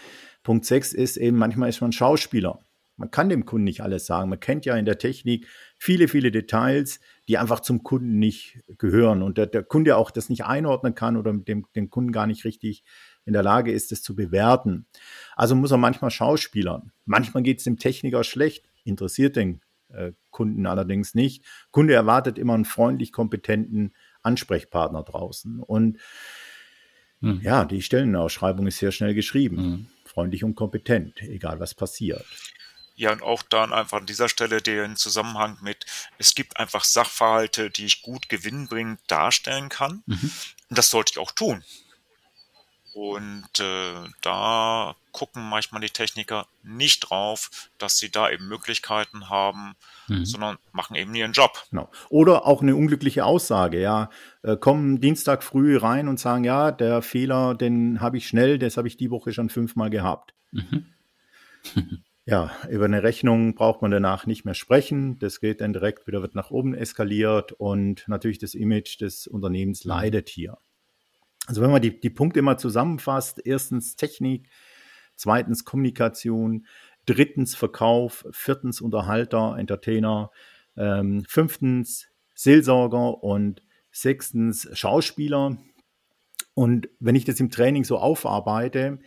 Punkt 0.42 0.64
6 0.64 0.92
ist 0.92 1.16
eben, 1.16 1.36
manchmal 1.36 1.68
ist 1.68 1.80
man 1.80 1.92
Schauspieler. 1.92 2.60
Man 3.00 3.10
kann 3.10 3.30
dem 3.30 3.46
Kunden 3.46 3.64
nicht 3.64 3.80
alles 3.80 4.04
sagen. 4.04 4.28
Man 4.28 4.40
kennt 4.40 4.66
ja 4.66 4.76
in 4.76 4.84
der 4.84 4.98
Technik 4.98 5.46
viele, 5.78 6.06
viele 6.06 6.30
Details, 6.30 7.00
die 7.28 7.38
einfach 7.38 7.60
zum 7.60 7.82
Kunden 7.82 8.18
nicht 8.18 8.60
gehören 8.76 9.22
und 9.22 9.38
der, 9.38 9.46
der 9.46 9.62
Kunde 9.62 9.96
auch 9.96 10.10
das 10.10 10.28
nicht 10.28 10.44
einordnen 10.44 10.94
kann 10.94 11.16
oder 11.16 11.32
mit 11.32 11.48
dem, 11.48 11.64
dem 11.74 11.88
Kunden 11.88 12.12
gar 12.12 12.26
nicht 12.26 12.44
richtig 12.44 12.84
in 13.24 13.32
der 13.32 13.42
Lage 13.42 13.72
ist, 13.72 13.90
es 13.90 14.02
zu 14.02 14.14
bewerten. 14.14 14.84
Also 15.34 15.54
muss 15.54 15.70
er 15.70 15.78
manchmal 15.78 16.10
schauspielern. 16.10 16.92
Manchmal 17.06 17.42
geht 17.42 17.58
es 17.58 17.64
dem 17.64 17.78
Techniker 17.78 18.22
schlecht, 18.22 18.70
interessiert 18.84 19.34
den 19.34 19.62
äh, 19.88 20.12
Kunden 20.30 20.66
allerdings 20.66 21.14
nicht. 21.14 21.42
Kunde 21.70 21.94
erwartet 21.94 22.36
immer 22.36 22.52
einen 22.52 22.66
freundlich 22.66 23.12
kompetenten 23.12 23.94
Ansprechpartner 24.22 25.04
draußen. 25.04 25.60
Und 25.60 25.96
hm. 27.22 27.40
ja, 27.42 27.64
die 27.64 27.80
Stellenausschreibung 27.80 28.66
ist 28.66 28.76
sehr 28.76 28.92
schnell 28.92 29.14
geschrieben. 29.14 29.56
Hm. 29.56 29.86
Freundlich 30.04 30.44
und 30.44 30.54
kompetent, 30.54 31.22
egal 31.22 31.60
was 31.60 31.74
passiert. 31.74 32.26
Ja, 33.00 33.12
und 33.12 33.22
auch 33.22 33.42
dann 33.42 33.72
einfach 33.72 33.96
an 33.96 34.04
dieser 34.04 34.28
Stelle 34.28 34.60
den 34.60 34.94
Zusammenhang 34.94 35.56
mit, 35.62 35.86
es 36.18 36.34
gibt 36.34 36.58
einfach 36.58 36.84
Sachverhalte, 36.84 37.70
die 37.70 37.86
ich 37.86 38.02
gut 38.02 38.28
gewinnbringend 38.28 39.00
darstellen 39.06 39.70
kann. 39.70 40.02
Mhm. 40.04 40.30
Und 40.68 40.78
das 40.78 40.90
sollte 40.90 41.12
ich 41.12 41.18
auch 41.18 41.30
tun. 41.30 41.64
Und 42.92 43.58
äh, 43.58 43.94
da 44.20 44.96
gucken 45.12 45.48
manchmal 45.48 45.80
die 45.80 45.88
Techniker 45.88 46.46
nicht 46.62 47.08
drauf, 47.08 47.70
dass 47.78 47.96
sie 47.96 48.10
da 48.10 48.28
eben 48.28 48.46
Möglichkeiten 48.48 49.30
haben, 49.30 49.76
mhm. 50.06 50.26
sondern 50.26 50.58
machen 50.72 50.94
eben 50.94 51.14
ihren 51.14 51.32
Job. 51.32 51.64
Genau. 51.70 51.90
Oder 52.10 52.46
auch 52.46 52.60
eine 52.60 52.76
unglückliche 52.76 53.24
Aussage, 53.24 53.80
ja. 53.80 54.10
Äh, 54.42 54.58
kommen 54.58 55.00
Dienstag 55.00 55.42
früh 55.42 55.78
rein 55.78 56.06
und 56.06 56.20
sagen, 56.20 56.44
ja, 56.44 56.70
der 56.70 57.00
Fehler, 57.00 57.54
den 57.54 58.02
habe 58.02 58.18
ich 58.18 58.28
schnell, 58.28 58.58
das 58.58 58.76
habe 58.76 58.88
ich 58.88 58.98
die 58.98 59.10
Woche 59.10 59.32
schon 59.32 59.48
fünfmal 59.48 59.88
gehabt. 59.88 60.34
Mhm. 60.52 60.84
ja, 62.30 62.52
über 62.68 62.84
eine 62.84 63.02
Rechnung 63.02 63.56
braucht 63.56 63.82
man 63.82 63.90
danach 63.90 64.24
nicht 64.24 64.44
mehr 64.44 64.54
sprechen. 64.54 65.18
Das 65.18 65.40
geht 65.40 65.60
dann 65.60 65.72
direkt 65.72 66.06
wieder, 66.06 66.22
wird 66.22 66.36
nach 66.36 66.52
oben 66.52 66.74
eskaliert 66.74 67.50
und 67.50 68.04
natürlich 68.06 68.38
das 68.38 68.54
Image 68.54 69.00
des 69.00 69.26
Unternehmens 69.26 69.84
mhm. 69.84 69.88
leidet 69.88 70.28
hier. 70.28 70.58
Also 71.46 71.60
wenn 71.60 71.72
man 71.72 71.82
die, 71.82 71.98
die 71.98 72.10
Punkte 72.10 72.38
immer 72.38 72.56
zusammenfasst, 72.56 73.42
erstens 73.44 73.96
Technik, 73.96 74.48
zweitens 75.16 75.64
Kommunikation, 75.64 76.66
drittens 77.04 77.56
Verkauf, 77.56 78.24
viertens 78.30 78.80
Unterhalter, 78.80 79.56
Entertainer, 79.58 80.30
ähm, 80.76 81.24
fünftens 81.26 82.06
Seelsorger 82.36 83.24
und 83.24 83.60
sechstens 83.90 84.68
Schauspieler. 84.72 85.58
Und 86.54 86.88
wenn 87.00 87.16
ich 87.16 87.24
das 87.24 87.40
im 87.40 87.50
Training 87.50 87.82
so 87.82 87.98
aufarbeite, 87.98 89.00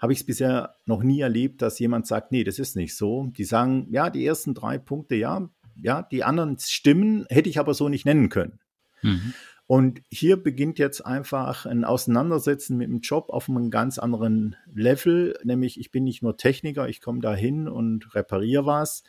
habe 0.00 0.12
ich 0.12 0.20
es 0.20 0.26
bisher 0.26 0.74
noch 0.86 1.02
nie 1.02 1.20
erlebt, 1.20 1.62
dass 1.62 1.78
jemand 1.78 2.06
sagt, 2.06 2.32
nee, 2.32 2.42
das 2.42 2.58
ist 2.58 2.74
nicht 2.74 2.96
so. 2.96 3.26
Die 3.36 3.44
sagen, 3.44 3.86
ja, 3.90 4.08
die 4.10 4.24
ersten 4.24 4.54
drei 4.54 4.78
Punkte, 4.78 5.14
ja, 5.14 5.48
ja, 5.76 6.02
die 6.02 6.24
anderen 6.24 6.58
stimmen, 6.58 7.26
hätte 7.28 7.48
ich 7.48 7.58
aber 7.58 7.74
so 7.74 7.88
nicht 7.88 8.06
nennen 8.06 8.30
können. 8.30 8.60
Mhm. 9.02 9.34
Und 9.66 10.02
hier 10.10 10.36
beginnt 10.36 10.80
jetzt 10.80 11.06
einfach 11.06 11.64
ein 11.64 11.84
Auseinandersetzen 11.84 12.76
mit 12.76 12.88
dem 12.88 13.00
Job 13.00 13.28
auf 13.28 13.48
einem 13.48 13.70
ganz 13.70 13.98
anderen 14.00 14.56
Level, 14.74 15.38
nämlich 15.44 15.78
ich 15.78 15.92
bin 15.92 16.02
nicht 16.02 16.22
nur 16.22 16.36
Techniker, 16.36 16.88
ich 16.88 17.00
komme 17.00 17.20
da 17.20 17.34
hin 17.34 17.68
und 17.68 18.12
repariere 18.14 18.66
was 18.66 19.04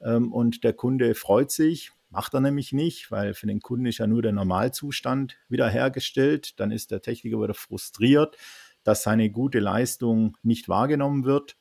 ähm, 0.00 0.32
und 0.32 0.62
der 0.62 0.72
Kunde 0.72 1.16
freut 1.16 1.50
sich, 1.50 1.90
macht 2.10 2.32
er 2.32 2.40
nämlich 2.40 2.72
nicht, 2.72 3.10
weil 3.10 3.34
für 3.34 3.48
den 3.48 3.60
Kunden 3.60 3.86
ist 3.86 3.98
ja 3.98 4.06
nur 4.06 4.22
der 4.22 4.30
Normalzustand 4.30 5.36
wiederhergestellt, 5.48 6.60
dann 6.60 6.70
ist 6.70 6.92
der 6.92 7.02
Techniker 7.02 7.42
wieder 7.42 7.54
frustriert, 7.54 8.36
dass 8.84 9.02
seine 9.02 9.30
gute 9.30 9.58
Leistung 9.58 10.36
nicht 10.42 10.68
wahrgenommen 10.68 11.24
wird. 11.24 11.56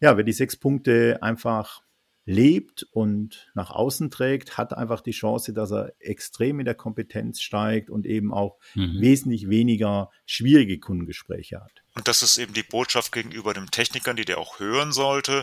Ja, 0.00 0.16
wer 0.16 0.24
die 0.24 0.32
sechs 0.32 0.56
Punkte 0.56 1.18
einfach 1.22 1.82
lebt 2.24 2.86
und 2.92 3.50
nach 3.54 3.70
außen 3.70 4.10
trägt, 4.10 4.56
hat 4.56 4.72
einfach 4.72 5.00
die 5.00 5.10
Chance, 5.10 5.52
dass 5.52 5.72
er 5.72 5.92
extrem 5.98 6.60
in 6.60 6.64
der 6.64 6.74
Kompetenz 6.74 7.40
steigt 7.40 7.90
und 7.90 8.06
eben 8.06 8.32
auch 8.32 8.58
mhm. 8.74 9.00
wesentlich 9.00 9.48
weniger 9.48 10.10
schwierige 10.26 10.78
Kundengespräche 10.78 11.60
hat. 11.60 11.82
Und 11.94 12.08
das 12.08 12.22
ist 12.22 12.38
eben 12.38 12.52
die 12.52 12.62
Botschaft 12.62 13.12
gegenüber 13.12 13.52
dem 13.52 13.70
Technikern, 13.70 14.16
die 14.16 14.24
der 14.24 14.38
auch 14.38 14.60
hören 14.60 14.92
sollte. 14.92 15.42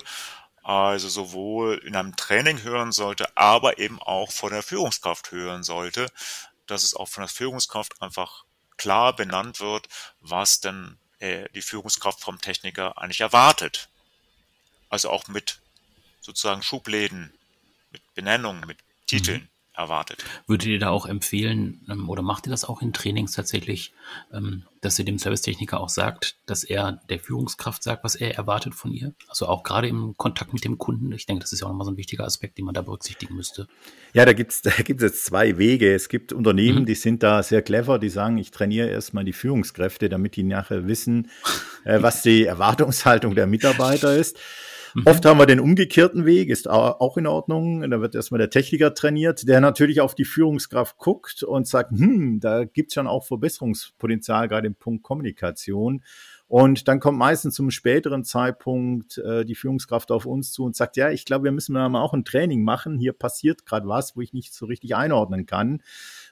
Also 0.64 1.08
sowohl 1.08 1.82
in 1.86 1.96
einem 1.96 2.16
Training 2.16 2.64
hören 2.64 2.92
sollte, 2.92 3.38
aber 3.38 3.80
eben 3.80 4.02
auch 4.02 4.32
von 4.32 4.52
der 4.52 4.64
Führungskraft 4.64 5.32
hören 5.32 5.64
sollte, 5.64 6.08
dass 6.66 6.84
es 6.84 6.94
auch 6.94 7.08
von 7.08 7.22
der 7.22 7.30
Führungskraft 7.30 8.02
einfach 8.02 8.44
klar 8.78 9.16
benannt 9.16 9.60
wird, 9.60 9.88
was 10.20 10.60
denn 10.60 10.98
äh, 11.20 11.50
die 11.54 11.62
Führungskraft 11.62 12.22
vom 12.22 12.40
Techniker 12.40 12.98
eigentlich 12.98 13.22
erwartet. 13.22 13.90
Also 14.90 15.10
auch 15.10 15.28
mit 15.28 15.60
sozusagen 16.22 16.64
Schubläden 16.64 17.34
mit 17.92 18.02
Benennungen, 18.14 18.66
mit 18.68 18.78
Titeln 19.08 19.42
mhm. 19.42 19.50
Erwartet. 19.78 20.26
Würdet 20.48 20.68
ihr 20.68 20.80
da 20.80 20.90
auch 20.90 21.06
empfehlen, 21.06 21.82
ähm, 21.90 22.10
oder 22.10 22.22
macht 22.22 22.48
ihr 22.48 22.52
das 22.52 22.66
auch 22.66 22.82
in 22.82 22.94
Trainings 22.94 23.34
tatsächlich, 23.34 23.94
ähm, 24.34 24.64
dass 24.82 24.98
ihr 25.00 25.06
dem 25.06 25.18
Servicetechniker 25.20 25.80
auch 25.80 25.90
sagt, 25.90 26.36
dass 26.46 26.64
er 26.64 27.02
der 27.10 27.20
Führungskraft 27.20 27.84
sagt, 27.84 28.04
was 28.04 28.16
er 28.16 28.36
erwartet 28.36 28.74
von 28.74 28.92
ihr? 28.92 29.14
Also 29.28 29.48
auch 29.48 29.64
gerade 29.64 29.88
im 29.88 30.16
Kontakt 30.18 30.54
mit 30.54 30.64
dem 30.64 30.78
Kunden. 30.78 31.12
Ich 31.12 31.26
denke, 31.26 31.42
das 31.42 31.52
ist 31.52 31.62
ja 31.62 31.68
auch 31.68 31.72
nochmal 31.72 31.86
so 31.86 31.92
ein 31.92 31.98
wichtiger 31.98 32.26
Aspekt, 32.26 32.58
den 32.58 32.66
man 32.66 32.74
da 32.74 32.82
berücksichtigen 32.82 33.36
müsste. 33.36 33.68
Ja, 34.14 34.26
da 34.26 34.34
gibt 34.34 34.52
es 34.52 34.62
da 34.64 34.72
gibt's 34.72 35.04
jetzt 35.04 35.26
zwei 35.26 35.58
Wege. 35.58 35.94
Es 35.94 36.10
gibt 36.10 36.34
Unternehmen, 36.34 36.82
mhm. 36.82 36.86
die 36.86 36.96
sind 36.96 37.24
da 37.24 37.44
sehr 37.44 37.62
clever, 37.62 38.00
die 38.00 38.10
sagen, 38.10 38.38
ich 38.38 38.52
trainiere 38.52 38.90
erstmal 38.90 39.24
die 39.24 39.34
Führungskräfte, 39.34 40.10
damit 40.10 40.36
die 40.36 40.44
nachher 40.44 40.88
wissen, 40.88 41.30
äh, 41.84 42.02
was 42.02 42.22
die 42.22 42.46
Erwartungshaltung 42.46 43.36
der 43.36 43.48
Mitarbeiter 43.48 44.16
ist. 44.16 44.38
Mhm. 44.94 45.04
Oft 45.06 45.26
haben 45.26 45.40
wir 45.40 45.46
den 45.46 45.60
umgekehrten 45.60 46.26
Weg, 46.26 46.50
ist 46.50 46.70
auch 46.70 47.18
in 47.18 47.28
Ordnung. 47.28 47.90
Da 47.90 48.02
wird 48.02 48.16
erstmal 48.16 48.40
der 48.40 48.50
Techniker 48.50 48.94
trainiert, 48.94 49.48
der 49.48 49.62
natürlich 49.62 50.02
auf 50.02 50.16
die 50.16 50.26
Führungskraft 50.26 50.98
guckt 50.98 51.44
und 51.44 51.68
sagt, 51.68 51.92
hm, 51.92 52.40
da 52.40 52.66
gibt's 52.66 52.94
schon 52.94 53.08
auch 53.08 53.26
Verbesserungspotenzial, 53.26 54.48
gerade 54.48 54.68
im 54.68 54.76
Punkt 54.76 55.04
Kommunikation. 55.04 56.04
Und 56.48 56.88
dann 56.88 57.02
kommt 57.02 57.18
meistens 57.18 57.56
zum 57.56 57.72
späteren 57.72 58.24
Zeitpunkt 58.24 59.18
äh, 59.18 59.44
die 59.44 59.56
Führungskraft 59.56 60.12
auf 60.12 60.26
uns 60.26 60.54
zu 60.54 60.64
und 60.64 60.78
sagt, 60.78 60.96
ja, 60.96 61.10
ich 61.10 61.26
glaube, 61.26 61.46
wir 61.46 61.52
müssen 61.52 61.76
da 61.76 61.90
mal 61.90 62.02
auch 62.02 62.14
ein 62.14 62.24
Training 62.24 62.64
machen. 62.64 62.98
Hier 62.98 63.12
passiert 63.12 63.66
gerade 63.66 63.88
was, 63.88 64.16
wo 64.16 64.22
ich 64.22 64.32
nicht 64.32 64.54
so 64.54 64.66
richtig 64.66 64.96
einordnen 64.96 65.46
kann. 65.46 65.82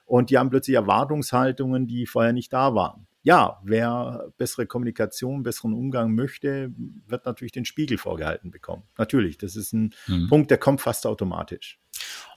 Und 0.05 0.29
die 0.29 0.37
haben 0.37 0.49
plötzlich 0.49 0.75
Erwartungshaltungen, 0.75 1.87
die 1.87 2.05
vorher 2.05 2.31
nicht 2.31 2.53
da 2.53 2.73
waren 2.73 3.07
ja, 3.25 3.59
wer 3.63 4.31
bessere 4.37 4.67
Kommunikation, 4.67 5.41
besseren 5.41 5.73
Umgang 5.73 6.13
möchte, 6.13 6.71
wird 7.07 7.25
natürlich 7.25 7.51
den 7.51 7.65
Spiegel 7.65 7.97
vorgehalten 7.97 8.51
bekommen. 8.51 8.83
Natürlich, 8.99 9.39
das 9.39 9.55
ist 9.55 9.73
ein 9.73 9.95
mhm. 10.05 10.29
Punkt, 10.29 10.51
der 10.51 10.59
kommt 10.59 10.79
fast 10.79 11.07
automatisch. 11.07 11.79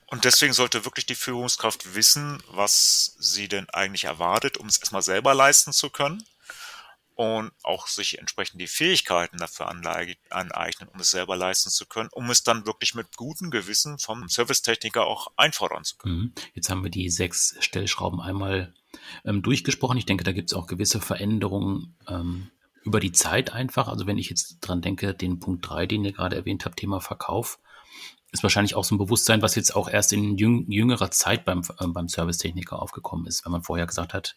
Und 0.07 0.25
deswegen 0.25 0.55
sollte 0.55 0.87
wirklich 0.87 1.05
die 1.05 1.15
Führungskraft 1.15 1.95
wissen, 1.95 2.43
was 2.51 3.17
sie 3.19 3.49
denn 3.49 3.69
eigentlich 3.69 4.05
erwartet, 4.05 4.57
um 4.57 4.67
es 4.67 4.79
erstmal 4.79 5.03
selber 5.03 5.35
leisten 5.35 5.75
zu 5.75 5.91
können 5.91 6.25
und 7.15 7.53
auch 7.65 7.87
sich 7.87 8.19
entsprechend 8.19 8.59
die 8.59 8.67
Fähigkeiten 8.67 9.37
dafür 9.37 9.69
aneignen, 9.69 10.89
um 10.89 11.01
es 11.01 11.11
selber 11.11 11.37
leisten 11.37 11.69
zu 11.69 11.85
können, 11.85 12.09
um 12.13 12.31
es 12.31 12.45
dann 12.45 12.65
wirklich 12.65 12.95
mit 12.95 13.15
gutem 13.19 13.51
Gewissen 13.51 13.99
vom 13.99 14.27
Servicetechniker 14.27 15.07
auch 15.07 15.33
einfordern 15.37 15.85
zu 15.85 15.99
können. 15.99 16.19
Mhm. 16.19 16.33
Jetzt 16.55 16.71
haben 16.71 16.83
wir 16.83 16.91
die 16.91 17.11
sechs 17.11 17.57
Stellschrauben 17.61 18.23
einmal 18.23 18.73
ähm, 19.25 19.43
durchgesprochen. 19.43 19.99
Ich 19.99 20.07
denke, 20.07 20.25
da 20.25 20.33
gibt 20.33 20.51
es 20.51 20.57
auch 20.57 20.67
gewisse 20.67 21.01
Veränderungen 21.01 21.97
ähm, 22.09 22.51
über 22.85 23.01
die 23.01 23.13
Zeit 23.13 23.53
einfach. 23.53 23.89
Also 23.89 24.07
wenn 24.07 24.19
ich 24.19 24.31
jetzt 24.31 24.59
dran 24.61 24.81
denke, 24.81 25.15
den 25.15 25.41
Punkt 25.41 25.69
drei, 25.69 25.87
den 25.87 26.05
ihr 26.05 26.13
gerade 26.13 26.37
erwähnt 26.37 26.65
habt, 26.65 26.79
Thema 26.79 27.01
Verkauf, 27.01 27.59
ist 28.31 28.43
wahrscheinlich 28.43 28.75
auch 28.75 28.85
so 28.85 28.95
ein 28.95 28.99
Bewusstsein, 28.99 29.41
was 29.41 29.55
jetzt 29.55 29.75
auch 29.75 29.89
erst 29.89 30.13
in 30.13 30.37
jüngerer 30.37 31.11
Zeit 31.11 31.45
beim, 31.47 31.63
äh, 31.79 31.87
beim 31.87 32.09
Servicetechniker 32.09 32.81
aufgekommen 32.81 33.27
ist. 33.27 33.45
Wenn 33.45 33.53
man 33.53 33.63
vorher 33.63 33.87
gesagt 33.87 34.13
hat, 34.13 34.37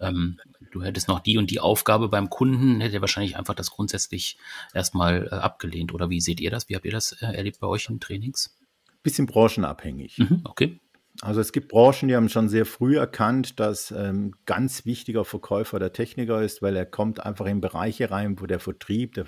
ähm, 0.00 0.38
du 0.70 0.82
hättest 0.82 1.08
noch 1.08 1.18
die 1.20 1.38
und 1.38 1.50
die 1.50 1.58
Aufgabe 1.58 2.08
beim 2.08 2.30
Kunden, 2.30 2.80
hätte 2.80 2.96
er 2.96 3.00
wahrscheinlich 3.00 3.36
einfach 3.36 3.54
das 3.54 3.70
grundsätzlich 3.70 4.38
erstmal 4.74 5.26
äh, 5.26 5.34
abgelehnt. 5.34 5.92
Oder 5.92 6.08
wie 6.08 6.20
seht 6.20 6.40
ihr 6.40 6.50
das? 6.50 6.68
Wie 6.68 6.76
habt 6.76 6.84
ihr 6.84 6.92
das 6.92 7.12
äh, 7.20 7.26
erlebt 7.26 7.58
bei 7.58 7.66
euch 7.66 7.88
in 7.88 7.98
Trainings? 7.98 8.56
Bisschen 9.02 9.26
branchenabhängig. 9.26 10.18
Mhm, 10.18 10.42
okay. 10.44 10.78
Also 11.24 11.40
es 11.40 11.52
gibt 11.52 11.68
Branchen, 11.68 12.08
die 12.08 12.16
haben 12.16 12.28
schon 12.28 12.48
sehr 12.48 12.66
früh 12.66 12.98
erkannt, 12.98 13.60
dass 13.60 13.92
ähm, 13.92 14.34
ganz 14.44 14.84
wichtiger 14.86 15.24
Verkäufer 15.24 15.78
der 15.78 15.92
Techniker 15.92 16.42
ist, 16.42 16.62
weil 16.62 16.74
er 16.74 16.84
kommt 16.84 17.24
einfach 17.24 17.46
in 17.46 17.60
Bereiche 17.60 18.10
rein, 18.10 18.40
wo 18.40 18.46
der 18.46 18.58
Vertrieb, 18.58 19.14
der 19.14 19.26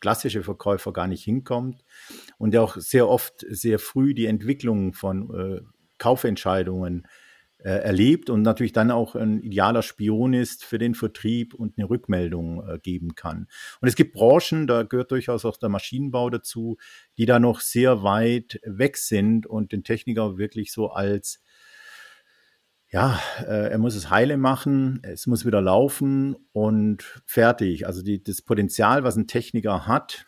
klassische 0.00 0.42
Verkäufer 0.42 0.94
gar 0.94 1.06
nicht 1.06 1.22
hinkommt 1.22 1.84
und 2.38 2.52
der 2.52 2.62
auch 2.62 2.76
sehr 2.76 3.10
oft 3.10 3.44
sehr 3.46 3.78
früh 3.78 4.14
die 4.14 4.24
Entwicklung 4.24 4.94
von 4.94 5.34
äh, 5.38 5.60
Kaufentscheidungen 5.98 7.06
äh, 7.58 7.70
erlebt 7.70 8.30
und 8.30 8.42
natürlich 8.42 8.72
dann 8.72 8.90
auch 8.90 9.14
ein 9.14 9.40
idealer 9.40 9.82
Spion 9.82 10.32
ist 10.32 10.64
für 10.64 10.78
den 10.78 10.94
Vertrieb 10.94 11.54
und 11.54 11.76
eine 11.76 11.90
Rückmeldung 11.90 12.66
äh, 12.66 12.78
geben 12.78 13.14
kann. 13.14 13.48
Und 13.80 13.88
es 13.88 13.96
gibt 13.96 14.14
Branchen, 14.14 14.66
da 14.66 14.84
gehört 14.84 15.10
durchaus 15.10 15.44
auch 15.44 15.56
der 15.56 15.68
Maschinenbau 15.68 16.30
dazu, 16.30 16.76
die 17.16 17.26
da 17.26 17.40
noch 17.40 17.60
sehr 17.60 18.02
weit 18.02 18.60
weg 18.64 18.96
sind 18.96 19.46
und 19.46 19.72
den 19.72 19.82
Techniker 19.82 20.38
wirklich 20.38 20.72
so 20.72 20.90
als 20.90 21.42
ja, 22.90 23.20
äh, 23.40 23.70
er 23.70 23.78
muss 23.78 23.94
es 23.94 24.08
heile 24.08 24.38
machen, 24.38 25.00
es 25.02 25.26
muss 25.26 25.44
wieder 25.44 25.60
laufen 25.60 26.36
und 26.52 27.20
fertig. 27.26 27.86
Also 27.86 28.02
die, 28.02 28.22
das 28.22 28.40
Potenzial, 28.40 29.04
was 29.04 29.16
ein 29.16 29.26
Techniker 29.26 29.86
hat, 29.86 30.26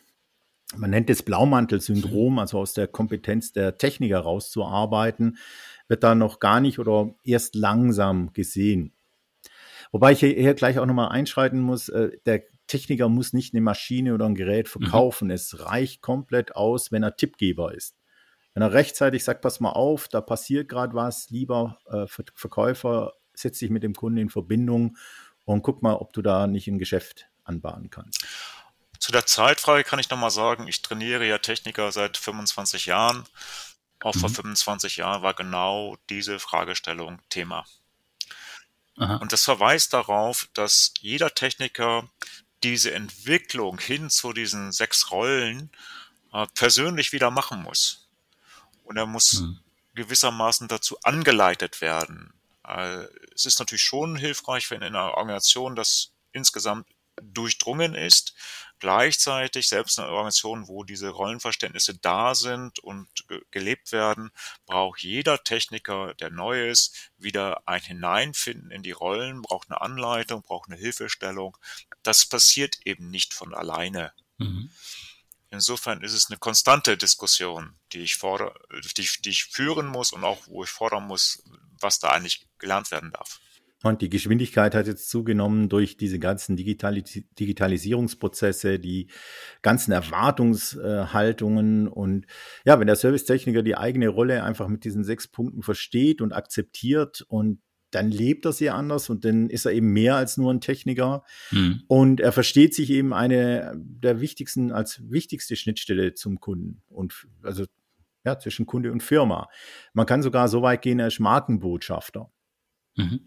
man 0.76 0.90
nennt 0.90 1.10
es 1.10 1.22
Blaumantel-Syndrom, 1.22 2.38
also 2.38 2.58
aus 2.58 2.74
der 2.74 2.86
Kompetenz 2.86 3.52
der 3.52 3.78
Techniker 3.78 4.20
rauszuarbeiten, 4.20 5.38
wird 5.90 6.04
da 6.04 6.14
noch 6.14 6.38
gar 6.38 6.60
nicht 6.60 6.78
oder 6.78 7.12
erst 7.24 7.56
langsam 7.56 8.32
gesehen. 8.32 8.94
Wobei 9.90 10.12
ich 10.12 10.20
hier 10.20 10.54
gleich 10.54 10.78
auch 10.78 10.86
nochmal 10.86 11.08
einschreiten 11.08 11.60
muss, 11.60 11.88
äh, 11.88 12.12
der 12.26 12.44
Techniker 12.68 13.08
muss 13.08 13.32
nicht 13.32 13.52
eine 13.52 13.60
Maschine 13.60 14.14
oder 14.14 14.26
ein 14.26 14.36
Gerät 14.36 14.66
mhm. 14.66 14.82
verkaufen. 14.82 15.26
Mhm. 15.26 15.34
Es 15.34 15.66
reicht 15.66 16.00
komplett 16.00 16.54
aus, 16.54 16.92
wenn 16.92 17.02
er 17.02 17.16
Tippgeber 17.16 17.74
ist. 17.74 17.96
Wenn 18.54 18.62
er 18.62 18.72
rechtzeitig 18.72 19.24
sagt, 19.24 19.42
pass 19.42 19.58
mal 19.58 19.70
auf, 19.70 20.06
da 20.06 20.20
passiert 20.20 20.68
gerade 20.68 20.94
was, 20.94 21.28
lieber 21.30 21.78
äh, 21.86 22.06
Verkäufer, 22.06 23.12
setz 23.34 23.58
dich 23.58 23.70
mit 23.70 23.82
dem 23.82 23.94
Kunden 23.94 24.18
in 24.18 24.30
Verbindung 24.30 24.96
und 25.44 25.62
guck 25.62 25.82
mal, 25.82 25.94
ob 25.94 26.12
du 26.12 26.22
da 26.22 26.46
nicht 26.46 26.68
ein 26.68 26.78
Geschäft 26.78 27.28
anbahnen 27.42 27.90
kannst. 27.90 28.24
Zu 29.00 29.10
der 29.10 29.26
Zeitfrage 29.26 29.82
kann 29.82 29.98
ich 29.98 30.10
nochmal 30.10 30.30
sagen, 30.30 30.68
ich 30.68 30.82
trainiere 30.82 31.26
ja 31.26 31.38
Techniker 31.38 31.90
seit 31.90 32.16
25 32.16 32.86
Jahren. 32.86 33.24
Auch 34.02 34.14
mhm. 34.14 34.20
vor 34.20 34.30
25 34.30 34.96
Jahren 34.96 35.22
war 35.22 35.34
genau 35.34 35.96
diese 36.08 36.38
Fragestellung 36.38 37.20
Thema. 37.28 37.64
Aha. 38.96 39.16
Und 39.16 39.32
das 39.32 39.44
verweist 39.44 39.92
darauf, 39.92 40.48
dass 40.54 40.92
jeder 41.00 41.34
Techniker 41.34 42.08
diese 42.62 42.92
Entwicklung 42.92 43.78
hin 43.78 44.10
zu 44.10 44.32
diesen 44.32 44.72
sechs 44.72 45.10
Rollen 45.10 45.70
äh, 46.32 46.46
persönlich 46.54 47.12
wieder 47.12 47.30
machen 47.30 47.62
muss. 47.62 48.08
Und 48.84 48.96
er 48.96 49.06
muss 49.06 49.40
mhm. 49.40 49.58
gewissermaßen 49.94 50.68
dazu 50.68 50.98
angeleitet 51.02 51.80
werden. 51.80 52.32
Äh, 52.66 53.04
es 53.34 53.46
ist 53.46 53.58
natürlich 53.58 53.82
schon 53.82 54.16
hilfreich, 54.16 54.70
wenn 54.70 54.82
in 54.82 54.94
einer 54.94 55.14
Organisation 55.14 55.76
das 55.76 56.12
insgesamt 56.32 56.86
durchdrungen 57.22 57.94
ist. 57.94 58.34
Gleichzeitig, 58.80 59.68
selbst 59.68 59.98
in 59.98 60.04
Organisationen, 60.04 60.66
wo 60.66 60.84
diese 60.84 61.10
Rollenverständnisse 61.10 61.98
da 61.98 62.34
sind 62.34 62.78
und 62.78 63.08
ge 63.28 63.42
gelebt 63.50 63.92
werden, 63.92 64.30
braucht 64.64 65.02
jeder 65.02 65.44
Techniker, 65.44 66.14
der 66.14 66.30
neu 66.30 66.70
ist, 66.70 67.10
wieder 67.18 67.62
ein 67.68 67.82
Hineinfinden 67.82 68.70
in 68.70 68.82
die 68.82 68.92
Rollen, 68.92 69.42
braucht 69.42 69.70
eine 69.70 69.82
Anleitung, 69.82 70.42
braucht 70.42 70.70
eine 70.70 70.80
Hilfestellung. 70.80 71.58
Das 72.02 72.24
passiert 72.24 72.78
eben 72.86 73.10
nicht 73.10 73.34
von 73.34 73.54
alleine. 73.54 74.14
Mhm. 74.38 74.70
Insofern 75.50 76.02
ist 76.02 76.14
es 76.14 76.30
eine 76.30 76.38
konstante 76.38 76.96
Diskussion, 76.96 77.76
die 77.92 78.00
ich, 78.00 78.16
fordere, 78.16 78.54
die, 78.96 79.08
die 79.20 79.30
ich 79.30 79.44
führen 79.44 79.88
muss 79.88 80.12
und 80.12 80.24
auch 80.24 80.46
wo 80.46 80.64
ich 80.64 80.70
fordern 80.70 81.06
muss, 81.06 81.42
was 81.80 81.98
da 81.98 82.08
eigentlich 82.08 82.46
gelernt 82.58 82.90
werden 82.90 83.10
darf. 83.12 83.40
Und 83.82 84.02
die 84.02 84.10
Geschwindigkeit 84.10 84.74
hat 84.74 84.86
jetzt 84.86 85.08
zugenommen 85.08 85.70
durch 85.70 85.96
diese 85.96 86.18
ganzen 86.18 86.54
Digitalis 86.56 87.22
Digitalisierungsprozesse, 87.38 88.78
die 88.78 89.08
ganzen 89.62 89.92
Erwartungshaltungen. 89.92 91.88
Und 91.88 92.26
ja, 92.66 92.78
wenn 92.78 92.86
der 92.86 92.96
Servicetechniker 92.96 93.62
die 93.62 93.76
eigene 93.76 94.08
Rolle 94.08 94.44
einfach 94.44 94.68
mit 94.68 94.84
diesen 94.84 95.02
sechs 95.02 95.28
Punkten 95.28 95.62
versteht 95.62 96.20
und 96.20 96.32
akzeptiert 96.32 97.22
und 97.28 97.60
dann 97.90 98.10
lebt 98.10 98.44
er 98.44 98.52
sehr 98.52 98.74
anders 98.74 99.10
und 99.10 99.24
dann 99.24 99.50
ist 99.50 99.64
er 99.64 99.72
eben 99.72 99.92
mehr 99.92 100.14
als 100.14 100.36
nur 100.36 100.52
ein 100.52 100.60
Techniker. 100.60 101.24
Mhm. 101.50 101.82
Und 101.88 102.20
er 102.20 102.32
versteht 102.32 102.74
sich 102.74 102.90
eben 102.90 103.12
eine 103.12 103.72
der 103.76 104.20
wichtigsten, 104.20 104.72
als 104.72 105.02
wichtigste 105.10 105.56
Schnittstelle 105.56 106.14
zum 106.14 106.38
Kunden 106.38 106.82
und 106.88 107.26
also 107.42 107.64
ja, 108.24 108.38
zwischen 108.38 108.66
Kunde 108.66 108.92
und 108.92 109.02
Firma. 109.02 109.48
Man 109.94 110.06
kann 110.06 110.22
sogar 110.22 110.48
so 110.48 110.62
weit 110.62 110.82
gehen, 110.82 110.98
er 110.98 111.06
ist 111.06 111.20
Markenbotschafter. 111.20 112.30
Mhm. 112.96 113.20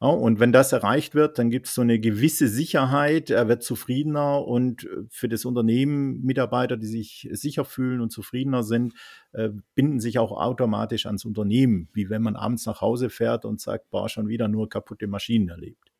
Und 0.00 0.40
wenn 0.40 0.50
das 0.50 0.72
erreicht 0.72 1.14
wird, 1.14 1.38
dann 1.38 1.50
gibt 1.50 1.66
es 1.66 1.74
so 1.74 1.82
eine 1.82 2.00
gewisse 2.00 2.48
Sicherheit, 2.48 3.28
er 3.28 3.48
wird 3.48 3.62
zufriedener 3.62 4.46
und 4.46 4.84
äh, 4.84 5.04
für 5.10 5.28
das 5.28 5.44
Unternehmen 5.44 6.22
Mitarbeiter, 6.22 6.78
die 6.78 6.86
sich 6.86 7.28
sicher 7.32 7.66
fühlen 7.66 8.00
und 8.00 8.10
zufriedener 8.10 8.62
sind, 8.62 8.94
äh, 9.32 9.50
binden 9.74 10.00
sich 10.00 10.18
auch 10.18 10.32
automatisch 10.32 11.04
ans 11.04 11.26
Unternehmen, 11.26 11.90
wie 11.92 12.08
wenn 12.08 12.22
man 12.22 12.34
abends 12.34 12.64
nach 12.64 12.80
Hause 12.80 13.10
fährt 13.10 13.44
und 13.44 13.60
sagt, 13.60 13.90
boah, 13.90 14.08
schon 14.08 14.26
wieder 14.26 14.48
nur 14.48 14.70
kaputte 14.70 15.06
Maschinen 15.06 15.50
erlebt. 15.50 15.92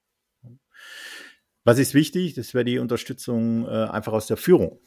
Was 1.64 1.78
ist 1.78 1.92
wichtig? 1.92 2.32
Das 2.32 2.54
wäre 2.54 2.64
die 2.64 2.78
Unterstützung 2.78 3.66
äh, 3.66 3.68
einfach 3.68 4.14
aus 4.14 4.26
der 4.26 4.38
Führung. 4.38 4.80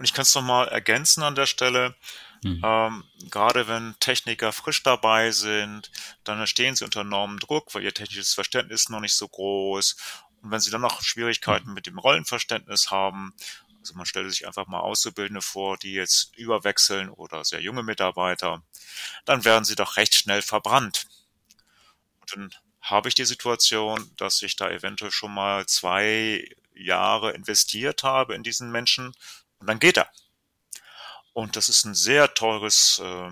Und 0.00 0.06
ich 0.06 0.14
kann 0.14 0.22
es 0.22 0.34
nochmal 0.34 0.66
ergänzen 0.68 1.22
an 1.22 1.34
der 1.34 1.44
Stelle. 1.44 1.94
Mhm. 2.42 2.62
Ähm, 2.64 3.04
gerade 3.28 3.68
wenn 3.68 3.94
Techniker 4.00 4.50
frisch 4.50 4.82
dabei 4.82 5.30
sind, 5.30 5.90
dann 6.24 6.46
stehen 6.46 6.74
sie 6.74 6.86
unter 6.86 7.02
enormem 7.02 7.38
Druck, 7.38 7.74
weil 7.74 7.82
ihr 7.82 7.92
technisches 7.92 8.32
Verständnis 8.32 8.88
noch 8.88 9.00
nicht 9.00 9.14
so 9.14 9.28
groß. 9.28 9.96
Und 10.40 10.50
wenn 10.52 10.60
sie 10.60 10.70
dann 10.70 10.80
noch 10.80 11.02
Schwierigkeiten 11.02 11.68
mhm. 11.68 11.74
mit 11.74 11.86
dem 11.86 11.98
Rollenverständnis 11.98 12.90
haben, 12.90 13.34
also 13.80 13.92
man 13.92 14.06
stellt 14.06 14.30
sich 14.30 14.46
einfach 14.46 14.66
mal 14.66 14.80
Auszubildende 14.80 15.42
vor, 15.42 15.76
die 15.76 15.92
jetzt 15.92 16.34
überwechseln 16.34 17.10
oder 17.10 17.44
sehr 17.44 17.60
junge 17.60 17.82
Mitarbeiter, 17.82 18.62
dann 19.26 19.44
werden 19.44 19.66
sie 19.66 19.74
doch 19.74 19.98
recht 19.98 20.14
schnell 20.14 20.40
verbrannt. 20.40 21.08
Und 22.22 22.34
dann 22.34 22.54
habe 22.80 23.10
ich 23.10 23.14
die 23.16 23.26
Situation, 23.26 24.10
dass 24.16 24.40
ich 24.40 24.56
da 24.56 24.70
eventuell 24.70 25.10
schon 25.10 25.34
mal 25.34 25.66
zwei 25.66 26.48
Jahre 26.74 27.32
investiert 27.32 28.02
habe 28.02 28.34
in 28.34 28.42
diesen 28.42 28.70
Menschen 28.72 29.12
und 29.60 29.66
dann 29.66 29.78
geht 29.78 29.96
er. 29.96 30.10
Und 31.32 31.56
das 31.56 31.68
ist 31.68 31.84
ein 31.84 31.94
sehr 31.94 32.34
teures, 32.34 32.98
äh, 32.98 33.30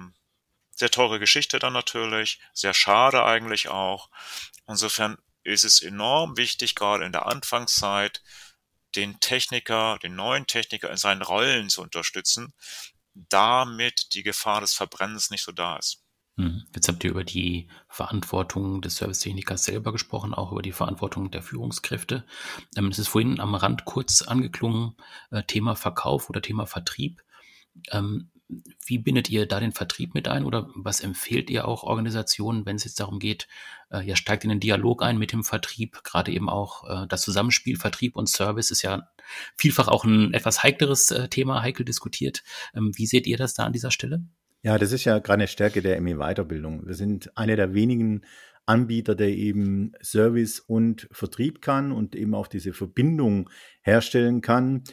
sehr 0.77 0.91
teure 0.91 1.19
Geschichte 1.19 1.59
dann 1.59 1.73
natürlich, 1.73 2.39
sehr 2.53 2.75
schade 2.75 3.25
eigentlich 3.25 3.69
auch. 3.69 4.09
Insofern 4.69 5.19
ist 5.43 5.65
es 5.65 5.83
enorm 5.83 6.37
wichtig, 6.37 6.75
gerade 6.75 7.05
in 7.05 7.13
der 7.13 7.27
Anfangszeit, 7.27 8.23
den 8.95 9.19
Techniker, 9.21 9.99
den 10.03 10.15
neuen 10.15 10.47
Techniker 10.47 10.91
in 10.91 10.97
seinen 10.97 11.23
Rollen 11.23 11.69
zu 11.69 11.83
unterstützen, 11.83 12.55
damit 13.15 14.15
die 14.15 14.23
Gefahr 14.23 14.61
des 14.61 14.75
Verbrennens 14.75 15.31
nicht 15.31 15.43
so 15.43 15.53
da 15.53 15.77
ist. 15.77 16.03
Hm. 16.39 16.63
Jetzt 16.73 16.87
habt 16.87 17.03
ihr 17.03 17.11
über 17.11 17.25
die 17.25 17.67
Verantwortung 17.89 18.81
des 18.81 18.97
Servicetechnikers 18.97 19.65
selber 19.65 19.91
gesprochen, 19.91 20.35
auch 20.35 20.53
über 20.53 20.63
die 20.63 20.71
Verantwortung 20.71 21.33
der 21.33 21.43
Führungskräfte. 21.43 22.25
Ähm, 22.77 22.89
es 22.89 23.01
ist 23.01 23.09
vorhin 23.09 23.41
am 23.41 23.57
Rand 23.57 23.85
kurz 23.85 24.23
angeklungen, 24.23 24.95
äh, 25.33 25.43
Thema 25.43 25.75
Verkauf 25.75 26.31
oder 26.31 26.41
Thema 26.41 26.67
Vertrieb. 26.67 27.25
Ähm, 27.91 28.31
wie 28.87 28.99
bindet 28.99 29.29
ihr 29.29 29.47
da 29.47 29.59
den 29.59 29.73
Vertrieb 29.73 30.15
mit 30.15 30.29
ein 30.29 30.45
oder 30.45 30.71
was 30.75 31.01
empfehlt 31.01 31.51
ihr 31.51 31.67
auch 31.67 31.83
Organisationen, 31.83 32.65
wenn 32.65 32.77
es 32.77 32.85
jetzt 32.85 33.01
darum 33.01 33.19
geht, 33.19 33.49
äh, 33.91 34.07
ja, 34.07 34.15
steigt 34.15 34.45
in 34.45 34.51
den 34.51 34.61
Dialog 34.61 35.03
ein 35.03 35.19
mit 35.19 35.33
dem 35.33 35.43
Vertrieb, 35.43 36.05
gerade 36.05 36.31
eben 36.31 36.49
auch 36.49 36.89
äh, 36.89 37.07
das 37.09 37.23
Zusammenspiel 37.23 37.77
Vertrieb 37.77 38.15
und 38.15 38.29
Service 38.29 38.71
ist 38.71 38.83
ja 38.83 39.09
vielfach 39.57 39.89
auch 39.89 40.05
ein 40.05 40.33
etwas 40.35 40.63
heikleres 40.63 41.13
Thema, 41.31 41.63
heikel 41.63 41.85
diskutiert. 41.85 42.45
Ähm, 42.75 42.93
wie 42.95 43.07
seht 43.07 43.27
ihr 43.27 43.39
das 43.39 43.55
da 43.55 43.65
an 43.65 43.73
dieser 43.73 43.91
Stelle? 43.91 44.23
Ja, 44.63 44.77
das 44.77 44.93
ist 44.93 45.05
ja 45.05 45.19
gerade 45.19 45.41
eine 45.41 45.49
Stärke 45.49 45.83
der 45.83 46.01
ME-Weiterbildung. 46.01 46.87
Wir 46.87 46.95
sind 46.95 47.37
eine 47.37 47.55
der 47.55 47.75
wenigen 47.75 48.23
Anbieter, 48.67 49.15
der 49.15 49.29
eben 49.29 49.93
Service 50.03 50.61
und 50.61 51.09
Vertrieb 51.11 51.63
kann 51.63 51.93
und 51.93 52.15
eben 52.15 52.35
auch 52.35 52.49
diese 52.49 52.73
Verbindung 52.73 53.49
herstellen 53.83 54.41
kann. 54.41 54.85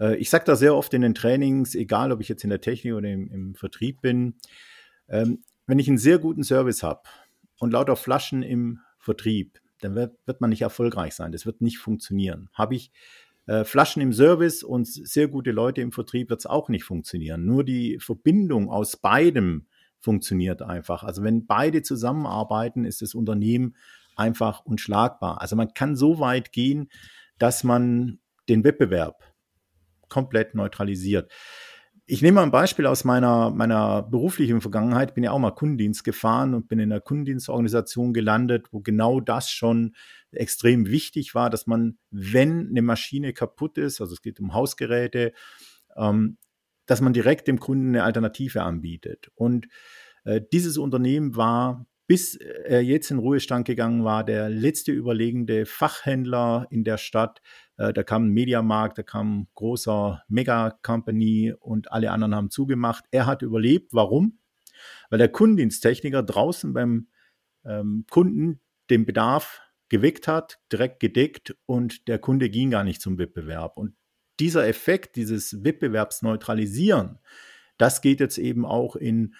Äh, 0.00 0.16
ich 0.16 0.28
sage 0.28 0.44
da 0.44 0.56
sehr 0.56 0.74
oft 0.74 0.92
in 0.92 1.02
den 1.02 1.14
Trainings, 1.14 1.74
egal 1.74 2.12
ob 2.12 2.20
ich 2.20 2.28
jetzt 2.28 2.44
in 2.44 2.50
der 2.50 2.60
Technik 2.60 2.94
oder 2.94 3.08
im, 3.08 3.30
im 3.30 3.54
Vertrieb 3.54 4.02
bin, 4.02 4.34
ähm, 5.08 5.44
wenn 5.66 5.78
ich 5.78 5.88
einen 5.88 5.98
sehr 5.98 6.18
guten 6.18 6.42
Service 6.42 6.82
habe 6.82 7.02
und 7.58 7.72
lauter 7.72 7.96
Flaschen 7.96 8.42
im 8.42 8.80
Vertrieb, 8.98 9.60
dann 9.80 9.94
wird, 9.94 10.14
wird 10.26 10.40
man 10.40 10.50
nicht 10.50 10.62
erfolgreich 10.62 11.14
sein. 11.14 11.32
Das 11.32 11.46
wird 11.46 11.60
nicht 11.60 11.78
funktionieren. 11.78 12.50
Habe 12.52 12.74
ich 12.74 12.92
äh, 13.46 13.64
Flaschen 13.64 14.02
im 14.02 14.12
Service 14.12 14.62
und 14.62 14.86
sehr 14.86 15.28
gute 15.28 15.50
Leute 15.50 15.80
im 15.80 15.92
Vertrieb, 15.92 16.30
wird 16.30 16.40
es 16.40 16.46
auch 16.46 16.68
nicht 16.68 16.84
funktionieren. 16.84 17.44
Nur 17.44 17.64
die 17.64 17.98
Verbindung 18.00 18.70
aus 18.70 18.96
beidem 18.96 19.66
funktioniert 19.98 20.62
einfach. 20.62 21.04
Also 21.04 21.22
wenn 21.22 21.46
beide 21.46 21.82
zusammenarbeiten, 21.82 22.84
ist 22.84 23.02
das 23.02 23.14
Unternehmen 23.14 23.76
einfach 24.16 24.64
unschlagbar. 24.64 25.40
Also 25.40 25.56
man 25.56 25.74
kann 25.74 25.96
so 25.96 26.18
weit 26.18 26.52
gehen, 26.52 26.90
dass 27.38 27.64
man 27.64 28.18
den 28.48 28.64
Wettbewerb 28.64 29.22
komplett 30.08 30.54
neutralisiert. 30.54 31.32
Ich 32.12 32.20
nehme 32.20 32.34
mal 32.34 32.42
ein 32.42 32.50
Beispiel 32.50 32.84
aus 32.84 33.04
meiner, 33.04 33.48
meiner 33.48 34.02
beruflichen 34.02 34.60
Vergangenheit. 34.60 35.14
Bin 35.14 35.24
ja 35.24 35.30
auch 35.30 35.38
mal 35.38 35.52
Kundendienst 35.52 36.04
gefahren 36.04 36.52
und 36.52 36.68
bin 36.68 36.78
in 36.78 36.92
einer 36.92 37.00
Kundendienstorganisation 37.00 38.12
gelandet, 38.12 38.66
wo 38.70 38.80
genau 38.80 39.18
das 39.20 39.50
schon 39.50 39.94
extrem 40.30 40.88
wichtig 40.88 41.34
war, 41.34 41.48
dass 41.48 41.66
man, 41.66 41.96
wenn 42.10 42.68
eine 42.68 42.82
Maschine 42.82 43.32
kaputt 43.32 43.78
ist, 43.78 44.02
also 44.02 44.12
es 44.12 44.20
geht 44.20 44.40
um 44.40 44.52
Hausgeräte, 44.52 45.32
ähm, 45.96 46.36
dass 46.84 47.00
man 47.00 47.14
direkt 47.14 47.48
dem 47.48 47.58
Kunden 47.58 47.88
eine 47.88 48.04
Alternative 48.04 48.62
anbietet. 48.62 49.30
Und 49.34 49.68
äh, 50.24 50.42
dieses 50.52 50.76
Unternehmen 50.76 51.34
war, 51.34 51.86
bis 52.12 52.36
er 52.36 52.82
jetzt 52.82 53.10
in 53.10 53.16
Ruhestand 53.16 53.66
gegangen 53.66 54.04
war, 54.04 54.22
der 54.22 54.50
letzte 54.50 54.92
überlegende 54.92 55.64
Fachhändler 55.64 56.66
in 56.68 56.84
der 56.84 56.98
Stadt. 56.98 57.40
Äh, 57.78 57.94
da 57.94 58.02
kam 58.02 58.26
ein 58.26 58.34
Mediamarkt, 58.34 58.98
da 58.98 59.02
kam 59.02 59.38
ein 59.38 59.48
großer 59.54 60.22
Mega-Company 60.28 61.54
und 61.58 61.90
alle 61.90 62.10
anderen 62.10 62.34
haben 62.34 62.50
zugemacht. 62.50 63.06
Er 63.12 63.24
hat 63.24 63.40
überlebt. 63.40 63.94
Warum? 63.94 64.40
Weil 65.08 65.20
der 65.20 65.30
Kundendiensttechniker 65.30 66.22
draußen 66.22 66.74
beim 66.74 67.08
ähm, 67.64 68.04
Kunden 68.10 68.60
den 68.90 69.06
Bedarf 69.06 69.62
geweckt 69.88 70.28
hat, 70.28 70.60
direkt 70.70 71.00
gedeckt 71.00 71.56
und 71.64 72.08
der 72.08 72.18
Kunde 72.18 72.50
ging 72.50 72.72
gar 72.72 72.84
nicht 72.84 73.00
zum 73.00 73.16
Wettbewerb. 73.16 73.78
Und 73.78 73.94
dieser 74.38 74.68
Effekt, 74.68 75.16
dieses 75.16 75.64
Wettbewerbsneutralisieren, 75.64 77.20
das 77.78 78.02
geht 78.02 78.20
jetzt 78.20 78.36
eben 78.36 78.66
auch 78.66 78.96
in, 78.96 79.34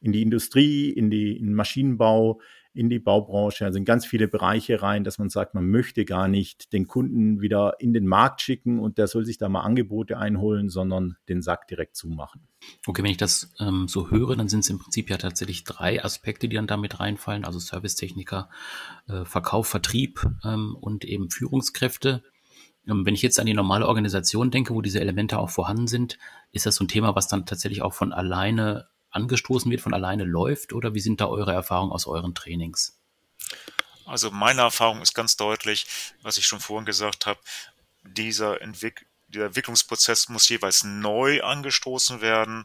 in 0.00 0.12
die 0.12 0.22
Industrie, 0.22 0.90
in, 0.90 1.10
die, 1.10 1.36
in 1.36 1.54
Maschinenbau, 1.54 2.40
in 2.78 2.88
die 2.88 3.00
Baubranche, 3.00 3.64
also 3.64 3.76
in 3.76 3.84
ganz 3.84 4.06
viele 4.06 4.28
Bereiche 4.28 4.82
rein, 4.82 5.02
dass 5.02 5.18
man 5.18 5.30
sagt, 5.30 5.54
man 5.54 5.66
möchte 5.66 6.04
gar 6.04 6.28
nicht 6.28 6.72
den 6.72 6.86
Kunden 6.86 7.40
wieder 7.40 7.74
in 7.80 7.92
den 7.92 8.06
Markt 8.06 8.40
schicken 8.40 8.78
und 8.78 8.98
der 8.98 9.08
soll 9.08 9.24
sich 9.24 9.36
da 9.36 9.48
mal 9.48 9.62
Angebote 9.62 10.16
einholen, 10.16 10.68
sondern 10.68 11.16
den 11.28 11.42
Sack 11.42 11.66
direkt 11.66 11.96
zumachen. 11.96 12.46
Okay, 12.86 13.02
wenn 13.02 13.10
ich 13.10 13.16
das 13.16 13.52
ähm, 13.58 13.88
so 13.88 14.10
höre, 14.10 14.36
dann 14.36 14.48
sind 14.48 14.60
es 14.60 14.70
im 14.70 14.78
Prinzip 14.78 15.10
ja 15.10 15.16
tatsächlich 15.16 15.64
drei 15.64 16.04
Aspekte, 16.04 16.48
die 16.48 16.54
dann 16.54 16.68
damit 16.68 17.00
reinfallen, 17.00 17.44
also 17.44 17.58
Servicetechniker, 17.58 18.48
äh, 19.08 19.24
Verkauf, 19.24 19.66
Vertrieb 19.66 20.24
ähm, 20.44 20.76
und 20.80 21.04
eben 21.04 21.30
Führungskräfte. 21.30 22.22
Ähm, 22.86 23.04
wenn 23.04 23.14
ich 23.14 23.22
jetzt 23.22 23.40
an 23.40 23.46
die 23.46 23.54
normale 23.54 23.88
Organisation 23.88 24.52
denke, 24.52 24.74
wo 24.74 24.82
diese 24.82 25.00
Elemente 25.00 25.38
auch 25.38 25.50
vorhanden 25.50 25.88
sind, 25.88 26.18
ist 26.52 26.66
das 26.66 26.76
so 26.76 26.84
ein 26.84 26.88
Thema, 26.88 27.16
was 27.16 27.26
dann 27.26 27.46
tatsächlich 27.46 27.82
auch 27.82 27.94
von 27.94 28.12
alleine 28.12 28.86
angestoßen 29.10 29.70
wird, 29.70 29.80
von 29.80 29.94
alleine 29.94 30.24
läuft? 30.24 30.72
Oder 30.72 30.94
wie 30.94 31.00
sind 31.00 31.20
da 31.20 31.26
eure 31.26 31.52
Erfahrungen 31.52 31.92
aus 31.92 32.06
euren 32.06 32.34
Trainings? 32.34 32.98
Also 34.06 34.30
meine 34.30 34.62
Erfahrung 34.62 35.02
ist 35.02 35.14
ganz 35.14 35.36
deutlich, 35.36 35.86
was 36.22 36.38
ich 36.38 36.46
schon 36.46 36.60
vorhin 36.60 36.86
gesagt 36.86 37.26
habe, 37.26 37.40
dieser, 38.02 38.60
Entwick 38.62 39.06
dieser 39.28 39.46
Entwicklungsprozess 39.46 40.30
muss 40.30 40.48
jeweils 40.48 40.84
neu 40.84 41.42
angestoßen 41.42 42.22
werden 42.22 42.64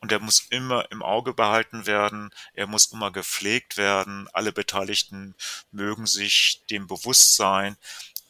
und 0.00 0.12
er 0.12 0.20
muss 0.20 0.46
immer 0.50 0.90
im 0.92 1.02
Auge 1.02 1.34
behalten 1.34 1.86
werden, 1.86 2.30
er 2.52 2.68
muss 2.68 2.92
immer 2.92 3.10
gepflegt 3.10 3.76
werden, 3.76 4.28
alle 4.32 4.52
Beteiligten 4.52 5.34
mögen 5.72 6.06
sich 6.06 6.62
dem 6.70 6.86
bewusst 6.86 7.34
sein, 7.34 7.76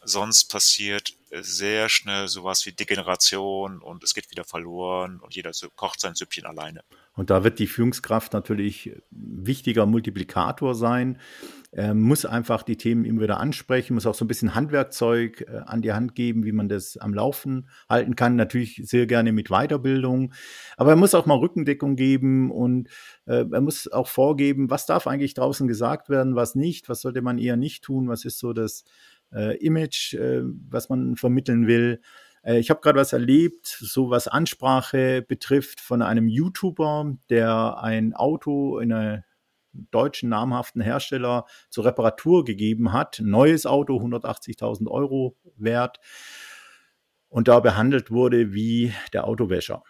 sonst 0.02 0.44
passiert 0.44 1.12
sehr 1.30 1.88
schnell 1.88 2.28
sowas 2.28 2.64
wie 2.64 2.72
Degeneration 2.72 3.82
und 3.82 4.02
es 4.04 4.14
geht 4.14 4.30
wieder 4.30 4.44
verloren 4.44 5.20
und 5.20 5.34
jeder 5.34 5.52
kocht 5.76 6.00
sein 6.00 6.14
Süppchen 6.14 6.46
alleine. 6.46 6.84
Und 7.16 7.30
da 7.30 7.44
wird 7.44 7.60
die 7.60 7.68
Führungskraft 7.68 8.32
natürlich 8.32 8.92
wichtiger 9.10 9.86
Multiplikator 9.86 10.74
sein, 10.74 11.18
äh, 11.72 11.94
muss 11.94 12.26
einfach 12.26 12.62
die 12.62 12.76
Themen 12.76 13.04
immer 13.04 13.22
wieder 13.22 13.38
ansprechen, 13.38 13.94
muss 13.94 14.06
auch 14.06 14.14
so 14.14 14.24
ein 14.24 14.28
bisschen 14.28 14.54
Handwerkzeug 14.54 15.42
äh, 15.42 15.60
an 15.64 15.80
die 15.80 15.92
Hand 15.92 16.14
geben, 16.16 16.44
wie 16.44 16.52
man 16.52 16.68
das 16.68 16.96
am 16.96 17.14
Laufen 17.14 17.68
halten 17.88 18.16
kann. 18.16 18.34
Natürlich 18.34 18.82
sehr 18.84 19.06
gerne 19.06 19.32
mit 19.32 19.48
Weiterbildung, 19.48 20.32
aber 20.76 20.90
er 20.90 20.96
muss 20.96 21.14
auch 21.14 21.26
mal 21.26 21.38
Rückendeckung 21.38 21.94
geben 21.94 22.50
und 22.50 22.88
äh, 23.26 23.44
er 23.50 23.60
muss 23.60 23.90
auch 23.90 24.08
vorgeben, 24.08 24.70
was 24.70 24.86
darf 24.86 25.06
eigentlich 25.06 25.34
draußen 25.34 25.68
gesagt 25.68 26.08
werden, 26.08 26.34
was 26.34 26.56
nicht, 26.56 26.88
was 26.88 27.00
sollte 27.00 27.22
man 27.22 27.38
eher 27.38 27.56
nicht 27.56 27.84
tun, 27.84 28.08
was 28.08 28.24
ist 28.24 28.38
so 28.38 28.52
das 28.52 28.84
äh, 29.32 29.56
Image, 29.58 30.14
äh, 30.14 30.42
was 30.68 30.88
man 30.88 31.16
vermitteln 31.16 31.66
will. 31.66 32.00
Äh, 32.44 32.58
ich 32.58 32.70
habe 32.70 32.80
gerade 32.80 33.00
was 33.00 33.12
erlebt, 33.12 33.66
so 33.66 34.10
was 34.10 34.28
Ansprache 34.28 35.22
betrifft, 35.22 35.80
von 35.80 36.02
einem 36.02 36.28
YouTuber, 36.28 37.16
der 37.30 37.78
ein 37.82 38.14
Auto 38.14 38.78
in 38.78 38.92
einer 38.92 39.24
deutschen 39.72 40.28
namhaften 40.28 40.80
Hersteller 40.80 41.46
zur 41.68 41.84
Reparatur 41.84 42.44
gegeben 42.44 42.92
hat. 42.92 43.20
Neues 43.22 43.66
Auto, 43.66 43.96
180.000 43.96 44.88
Euro 44.88 45.36
wert. 45.56 45.98
Und 47.28 47.48
da 47.48 47.58
behandelt 47.58 48.12
wurde 48.12 48.52
wie 48.52 48.92
der 49.12 49.26
Autowäscher. 49.26 49.82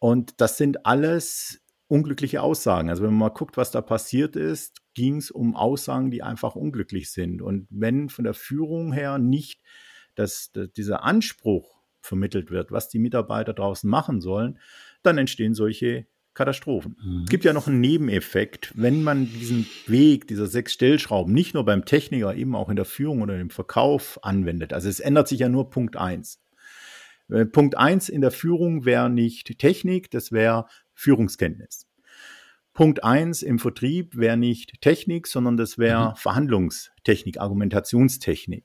Und 0.00 0.40
das 0.40 0.56
sind 0.56 0.84
alles 0.84 1.62
unglückliche 1.86 2.42
Aussagen. 2.42 2.90
Also 2.90 3.04
wenn 3.04 3.10
man 3.10 3.28
mal 3.28 3.34
guckt, 3.34 3.56
was 3.56 3.70
da 3.70 3.80
passiert 3.80 4.34
ist, 4.34 4.82
ging 4.94 5.18
es 5.18 5.30
um 5.30 5.54
Aussagen, 5.54 6.10
die 6.10 6.24
einfach 6.24 6.56
unglücklich 6.56 7.12
sind. 7.12 7.40
Und 7.40 7.68
wenn 7.70 8.08
von 8.08 8.24
der 8.24 8.34
Führung 8.34 8.92
her 8.92 9.18
nicht 9.18 9.62
dass, 10.16 10.50
dass 10.52 10.72
dieser 10.72 11.04
Anspruch 11.04 11.76
vermittelt 12.00 12.50
wird, 12.50 12.72
was 12.72 12.88
die 12.88 12.98
Mitarbeiter 12.98 13.52
draußen 13.52 13.88
machen 13.88 14.20
sollen, 14.20 14.58
dann 15.02 15.18
entstehen 15.18 15.54
solche 15.54 16.06
Katastrophen. 16.34 16.96
Mhm. 17.02 17.22
Es 17.24 17.30
gibt 17.30 17.44
ja 17.44 17.52
noch 17.52 17.66
einen 17.66 17.80
Nebeneffekt, 17.80 18.72
wenn 18.76 19.02
man 19.02 19.26
diesen 19.26 19.66
Weg 19.86 20.28
dieser 20.28 20.46
sechs 20.46 20.72
Stellschrauben 20.74 21.32
nicht 21.32 21.54
nur 21.54 21.64
beim 21.64 21.84
Techniker, 21.84 22.34
eben 22.34 22.54
auch 22.54 22.68
in 22.68 22.76
der 22.76 22.84
Führung 22.84 23.22
oder 23.22 23.40
im 23.40 23.50
Verkauf 23.50 24.18
anwendet. 24.22 24.72
Also 24.72 24.88
es 24.88 25.00
ändert 25.00 25.28
sich 25.28 25.40
ja 25.40 25.48
nur 25.48 25.70
Punkt 25.70 25.96
eins. 25.96 26.40
Äh, 27.30 27.46
Punkt 27.46 27.76
eins 27.76 28.08
in 28.08 28.20
der 28.20 28.30
Führung 28.30 28.84
wäre 28.84 29.10
nicht 29.10 29.58
Technik, 29.58 30.10
das 30.10 30.30
wäre 30.30 30.66
Führungskenntnis. 30.94 31.86
Punkt 32.74 33.02
eins 33.02 33.42
im 33.42 33.58
Vertrieb 33.58 34.18
wäre 34.18 34.36
nicht 34.36 34.82
Technik, 34.82 35.26
sondern 35.26 35.56
das 35.56 35.78
wäre 35.78 36.10
mhm. 36.10 36.16
Verhandlungstechnik, 36.16 37.40
Argumentationstechnik. 37.40 38.64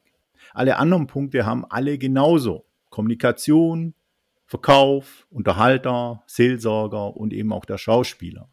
Alle 0.53 0.77
anderen 0.77 1.07
Punkte 1.07 1.45
haben 1.45 1.65
alle 1.65 1.97
genauso. 1.97 2.65
Kommunikation, 2.89 3.93
Verkauf, 4.45 5.25
Unterhalter, 5.29 6.23
Seelsorger 6.27 7.15
und 7.15 7.33
eben 7.33 7.53
auch 7.53 7.65
der 7.65 7.77
Schauspieler. 7.77 8.49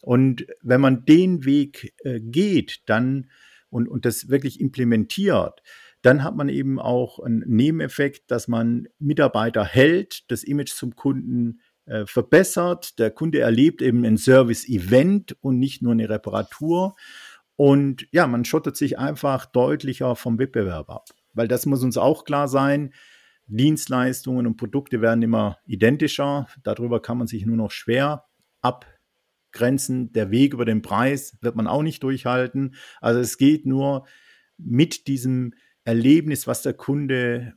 Und 0.00 0.46
wenn 0.62 0.80
man 0.80 1.04
den 1.04 1.44
Weg 1.44 1.94
äh, 2.04 2.20
geht, 2.20 2.82
dann 2.86 3.30
und, 3.70 3.88
und 3.88 4.04
das 4.04 4.28
wirklich 4.28 4.60
implementiert, 4.60 5.62
dann 6.02 6.24
hat 6.24 6.34
man 6.34 6.48
eben 6.48 6.80
auch 6.80 7.20
einen 7.20 7.44
Nebeneffekt, 7.46 8.30
dass 8.30 8.48
man 8.48 8.88
Mitarbeiter 8.98 9.64
hält, 9.64 10.30
das 10.30 10.42
Image 10.42 10.72
zum 10.74 10.96
Kunden 10.96 11.60
äh, 11.86 12.04
verbessert. 12.06 12.98
Der 12.98 13.12
Kunde 13.12 13.40
erlebt 13.40 13.80
eben 13.80 14.04
ein 14.04 14.16
Service-Event 14.16 15.36
und 15.40 15.58
nicht 15.58 15.82
nur 15.82 15.92
eine 15.92 16.08
Reparatur. 16.08 16.96
Und 17.56 18.06
ja, 18.12 18.26
man 18.26 18.44
schottet 18.44 18.76
sich 18.76 18.98
einfach 18.98 19.46
deutlicher 19.46 20.16
vom 20.16 20.38
Wettbewerb 20.38 20.90
ab. 20.90 21.08
Weil 21.34 21.48
das 21.48 21.66
muss 21.66 21.82
uns 21.82 21.96
auch 21.96 22.24
klar 22.24 22.48
sein. 22.48 22.92
Dienstleistungen 23.46 24.46
und 24.46 24.56
Produkte 24.56 25.00
werden 25.00 25.22
immer 25.22 25.58
identischer. 25.66 26.46
Darüber 26.62 27.00
kann 27.00 27.18
man 27.18 27.26
sich 27.26 27.44
nur 27.44 27.56
noch 27.56 27.70
schwer 27.70 28.24
abgrenzen. 28.62 30.12
Der 30.12 30.30
Weg 30.30 30.54
über 30.54 30.64
den 30.64 30.82
Preis 30.82 31.36
wird 31.40 31.56
man 31.56 31.66
auch 31.66 31.82
nicht 31.82 32.02
durchhalten. 32.02 32.74
Also 33.00 33.20
es 33.20 33.36
geht 33.36 33.66
nur 33.66 34.06
mit 34.56 35.06
diesem 35.06 35.52
Erlebnis, 35.84 36.46
was 36.46 36.62
der 36.62 36.74
Kunde 36.74 37.54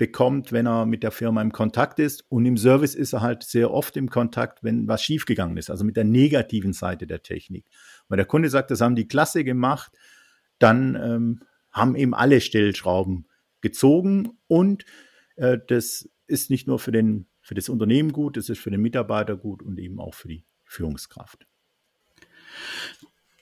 bekommt, 0.00 0.50
wenn 0.50 0.66
er 0.66 0.86
mit 0.86 1.02
der 1.02 1.10
Firma 1.10 1.42
im 1.42 1.52
Kontakt 1.52 1.98
ist. 1.98 2.24
Und 2.30 2.46
im 2.46 2.56
Service 2.56 2.94
ist 2.94 3.12
er 3.12 3.20
halt 3.20 3.42
sehr 3.42 3.70
oft 3.70 3.98
im 3.98 4.08
Kontakt, 4.08 4.64
wenn 4.64 4.88
was 4.88 5.02
schiefgegangen 5.02 5.58
ist, 5.58 5.70
also 5.70 5.84
mit 5.84 5.94
der 5.96 6.04
negativen 6.04 6.72
Seite 6.72 7.06
der 7.06 7.22
Technik. 7.22 7.66
Wenn 8.10 8.18
der 8.18 8.26
Kunde 8.26 8.50
sagt, 8.50 8.70
das 8.70 8.82
haben 8.82 8.96
die 8.96 9.08
klasse 9.08 9.44
gemacht, 9.44 9.92
dann 10.58 10.94
ähm, 10.96 11.40
haben 11.70 11.96
eben 11.96 12.14
alle 12.14 12.40
Stellschrauben 12.40 13.26
gezogen 13.60 14.38
und 14.46 14.84
äh, 15.36 15.58
das 15.68 16.08
ist 16.26 16.50
nicht 16.50 16.66
nur 16.66 16.78
für, 16.78 16.92
den, 16.92 17.26
für 17.40 17.54
das 17.54 17.68
Unternehmen 17.68 18.12
gut, 18.12 18.36
es 18.36 18.48
ist 18.48 18.60
für 18.60 18.70
den 18.70 18.82
Mitarbeiter 18.82 19.36
gut 19.36 19.62
und 19.62 19.78
eben 19.78 19.98
auch 20.00 20.14
für 20.14 20.28
die 20.28 20.44
Führungskraft. 20.64 21.46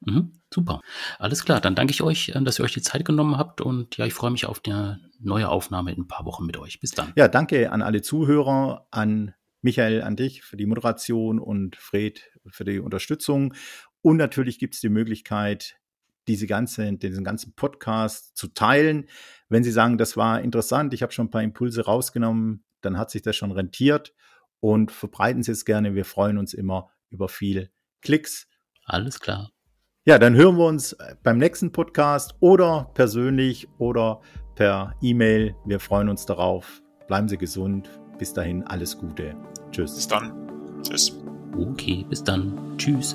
Mhm, 0.00 0.32
super. 0.52 0.80
Alles 1.18 1.44
klar, 1.44 1.60
dann 1.60 1.74
danke 1.74 1.90
ich 1.90 2.02
euch, 2.02 2.28
äh, 2.28 2.40
dass 2.42 2.60
ihr 2.60 2.64
euch 2.64 2.74
die 2.74 2.82
Zeit 2.82 3.04
genommen 3.04 3.36
habt 3.36 3.60
und 3.60 3.96
ja, 3.96 4.06
ich 4.06 4.14
freue 4.14 4.30
mich 4.30 4.46
auf 4.46 4.60
eine 4.64 5.00
neue 5.18 5.48
Aufnahme 5.48 5.92
in 5.92 6.02
ein 6.02 6.06
paar 6.06 6.24
Wochen 6.24 6.46
mit 6.46 6.56
euch. 6.56 6.78
Bis 6.78 6.92
dann. 6.92 7.12
Ja, 7.16 7.26
danke 7.26 7.72
an 7.72 7.82
alle 7.82 8.00
Zuhörer, 8.00 8.86
an 8.92 9.34
Michael, 9.60 10.02
an 10.02 10.14
dich 10.14 10.42
für 10.42 10.56
die 10.56 10.66
Moderation 10.66 11.40
und 11.40 11.74
Fred 11.74 12.30
für 12.46 12.64
die 12.64 12.78
Unterstützung. 12.78 13.54
Und 14.02 14.16
natürlich 14.16 14.58
gibt 14.58 14.74
es 14.74 14.80
die 14.80 14.88
Möglichkeit, 14.88 15.78
diese 16.28 16.46
ganze, 16.46 16.92
diesen 16.92 17.24
ganzen 17.24 17.54
Podcast 17.54 18.36
zu 18.36 18.48
teilen. 18.48 19.06
Wenn 19.48 19.64
Sie 19.64 19.72
sagen, 19.72 19.98
das 19.98 20.16
war 20.16 20.40
interessant, 20.40 20.94
ich 20.94 21.02
habe 21.02 21.12
schon 21.12 21.26
ein 21.26 21.30
paar 21.30 21.42
Impulse 21.42 21.84
rausgenommen, 21.84 22.64
dann 22.80 22.98
hat 22.98 23.10
sich 23.10 23.22
das 23.22 23.34
schon 23.34 23.50
rentiert 23.50 24.14
und 24.60 24.92
verbreiten 24.92 25.42
Sie 25.42 25.52
es 25.52 25.64
gerne. 25.64 25.94
Wir 25.94 26.04
freuen 26.04 26.38
uns 26.38 26.54
immer 26.54 26.90
über 27.10 27.28
viel 27.28 27.70
Klicks. 28.02 28.46
Alles 28.84 29.20
klar. 29.20 29.50
Ja, 30.04 30.18
dann 30.18 30.34
hören 30.34 30.56
wir 30.56 30.66
uns 30.66 30.96
beim 31.22 31.38
nächsten 31.38 31.72
Podcast 31.72 32.34
oder 32.40 32.90
persönlich 32.94 33.68
oder 33.78 34.20
per 34.54 34.94
E-Mail. 35.02 35.54
Wir 35.66 35.80
freuen 35.80 36.08
uns 36.08 36.24
darauf. 36.24 36.82
bleiben 37.08 37.28
Sie 37.28 37.36
gesund. 37.36 37.90
Bis 38.18 38.32
dahin 38.32 38.62
alles 38.64 38.98
Gute. 38.98 39.36
Tschüss. 39.70 39.94
Bis 39.94 40.08
dann. 40.08 40.82
Tschüss. 40.82 41.18
Okay, 41.56 42.04
bis 42.08 42.24
dann. 42.24 42.76
Tschüss. 42.76 43.14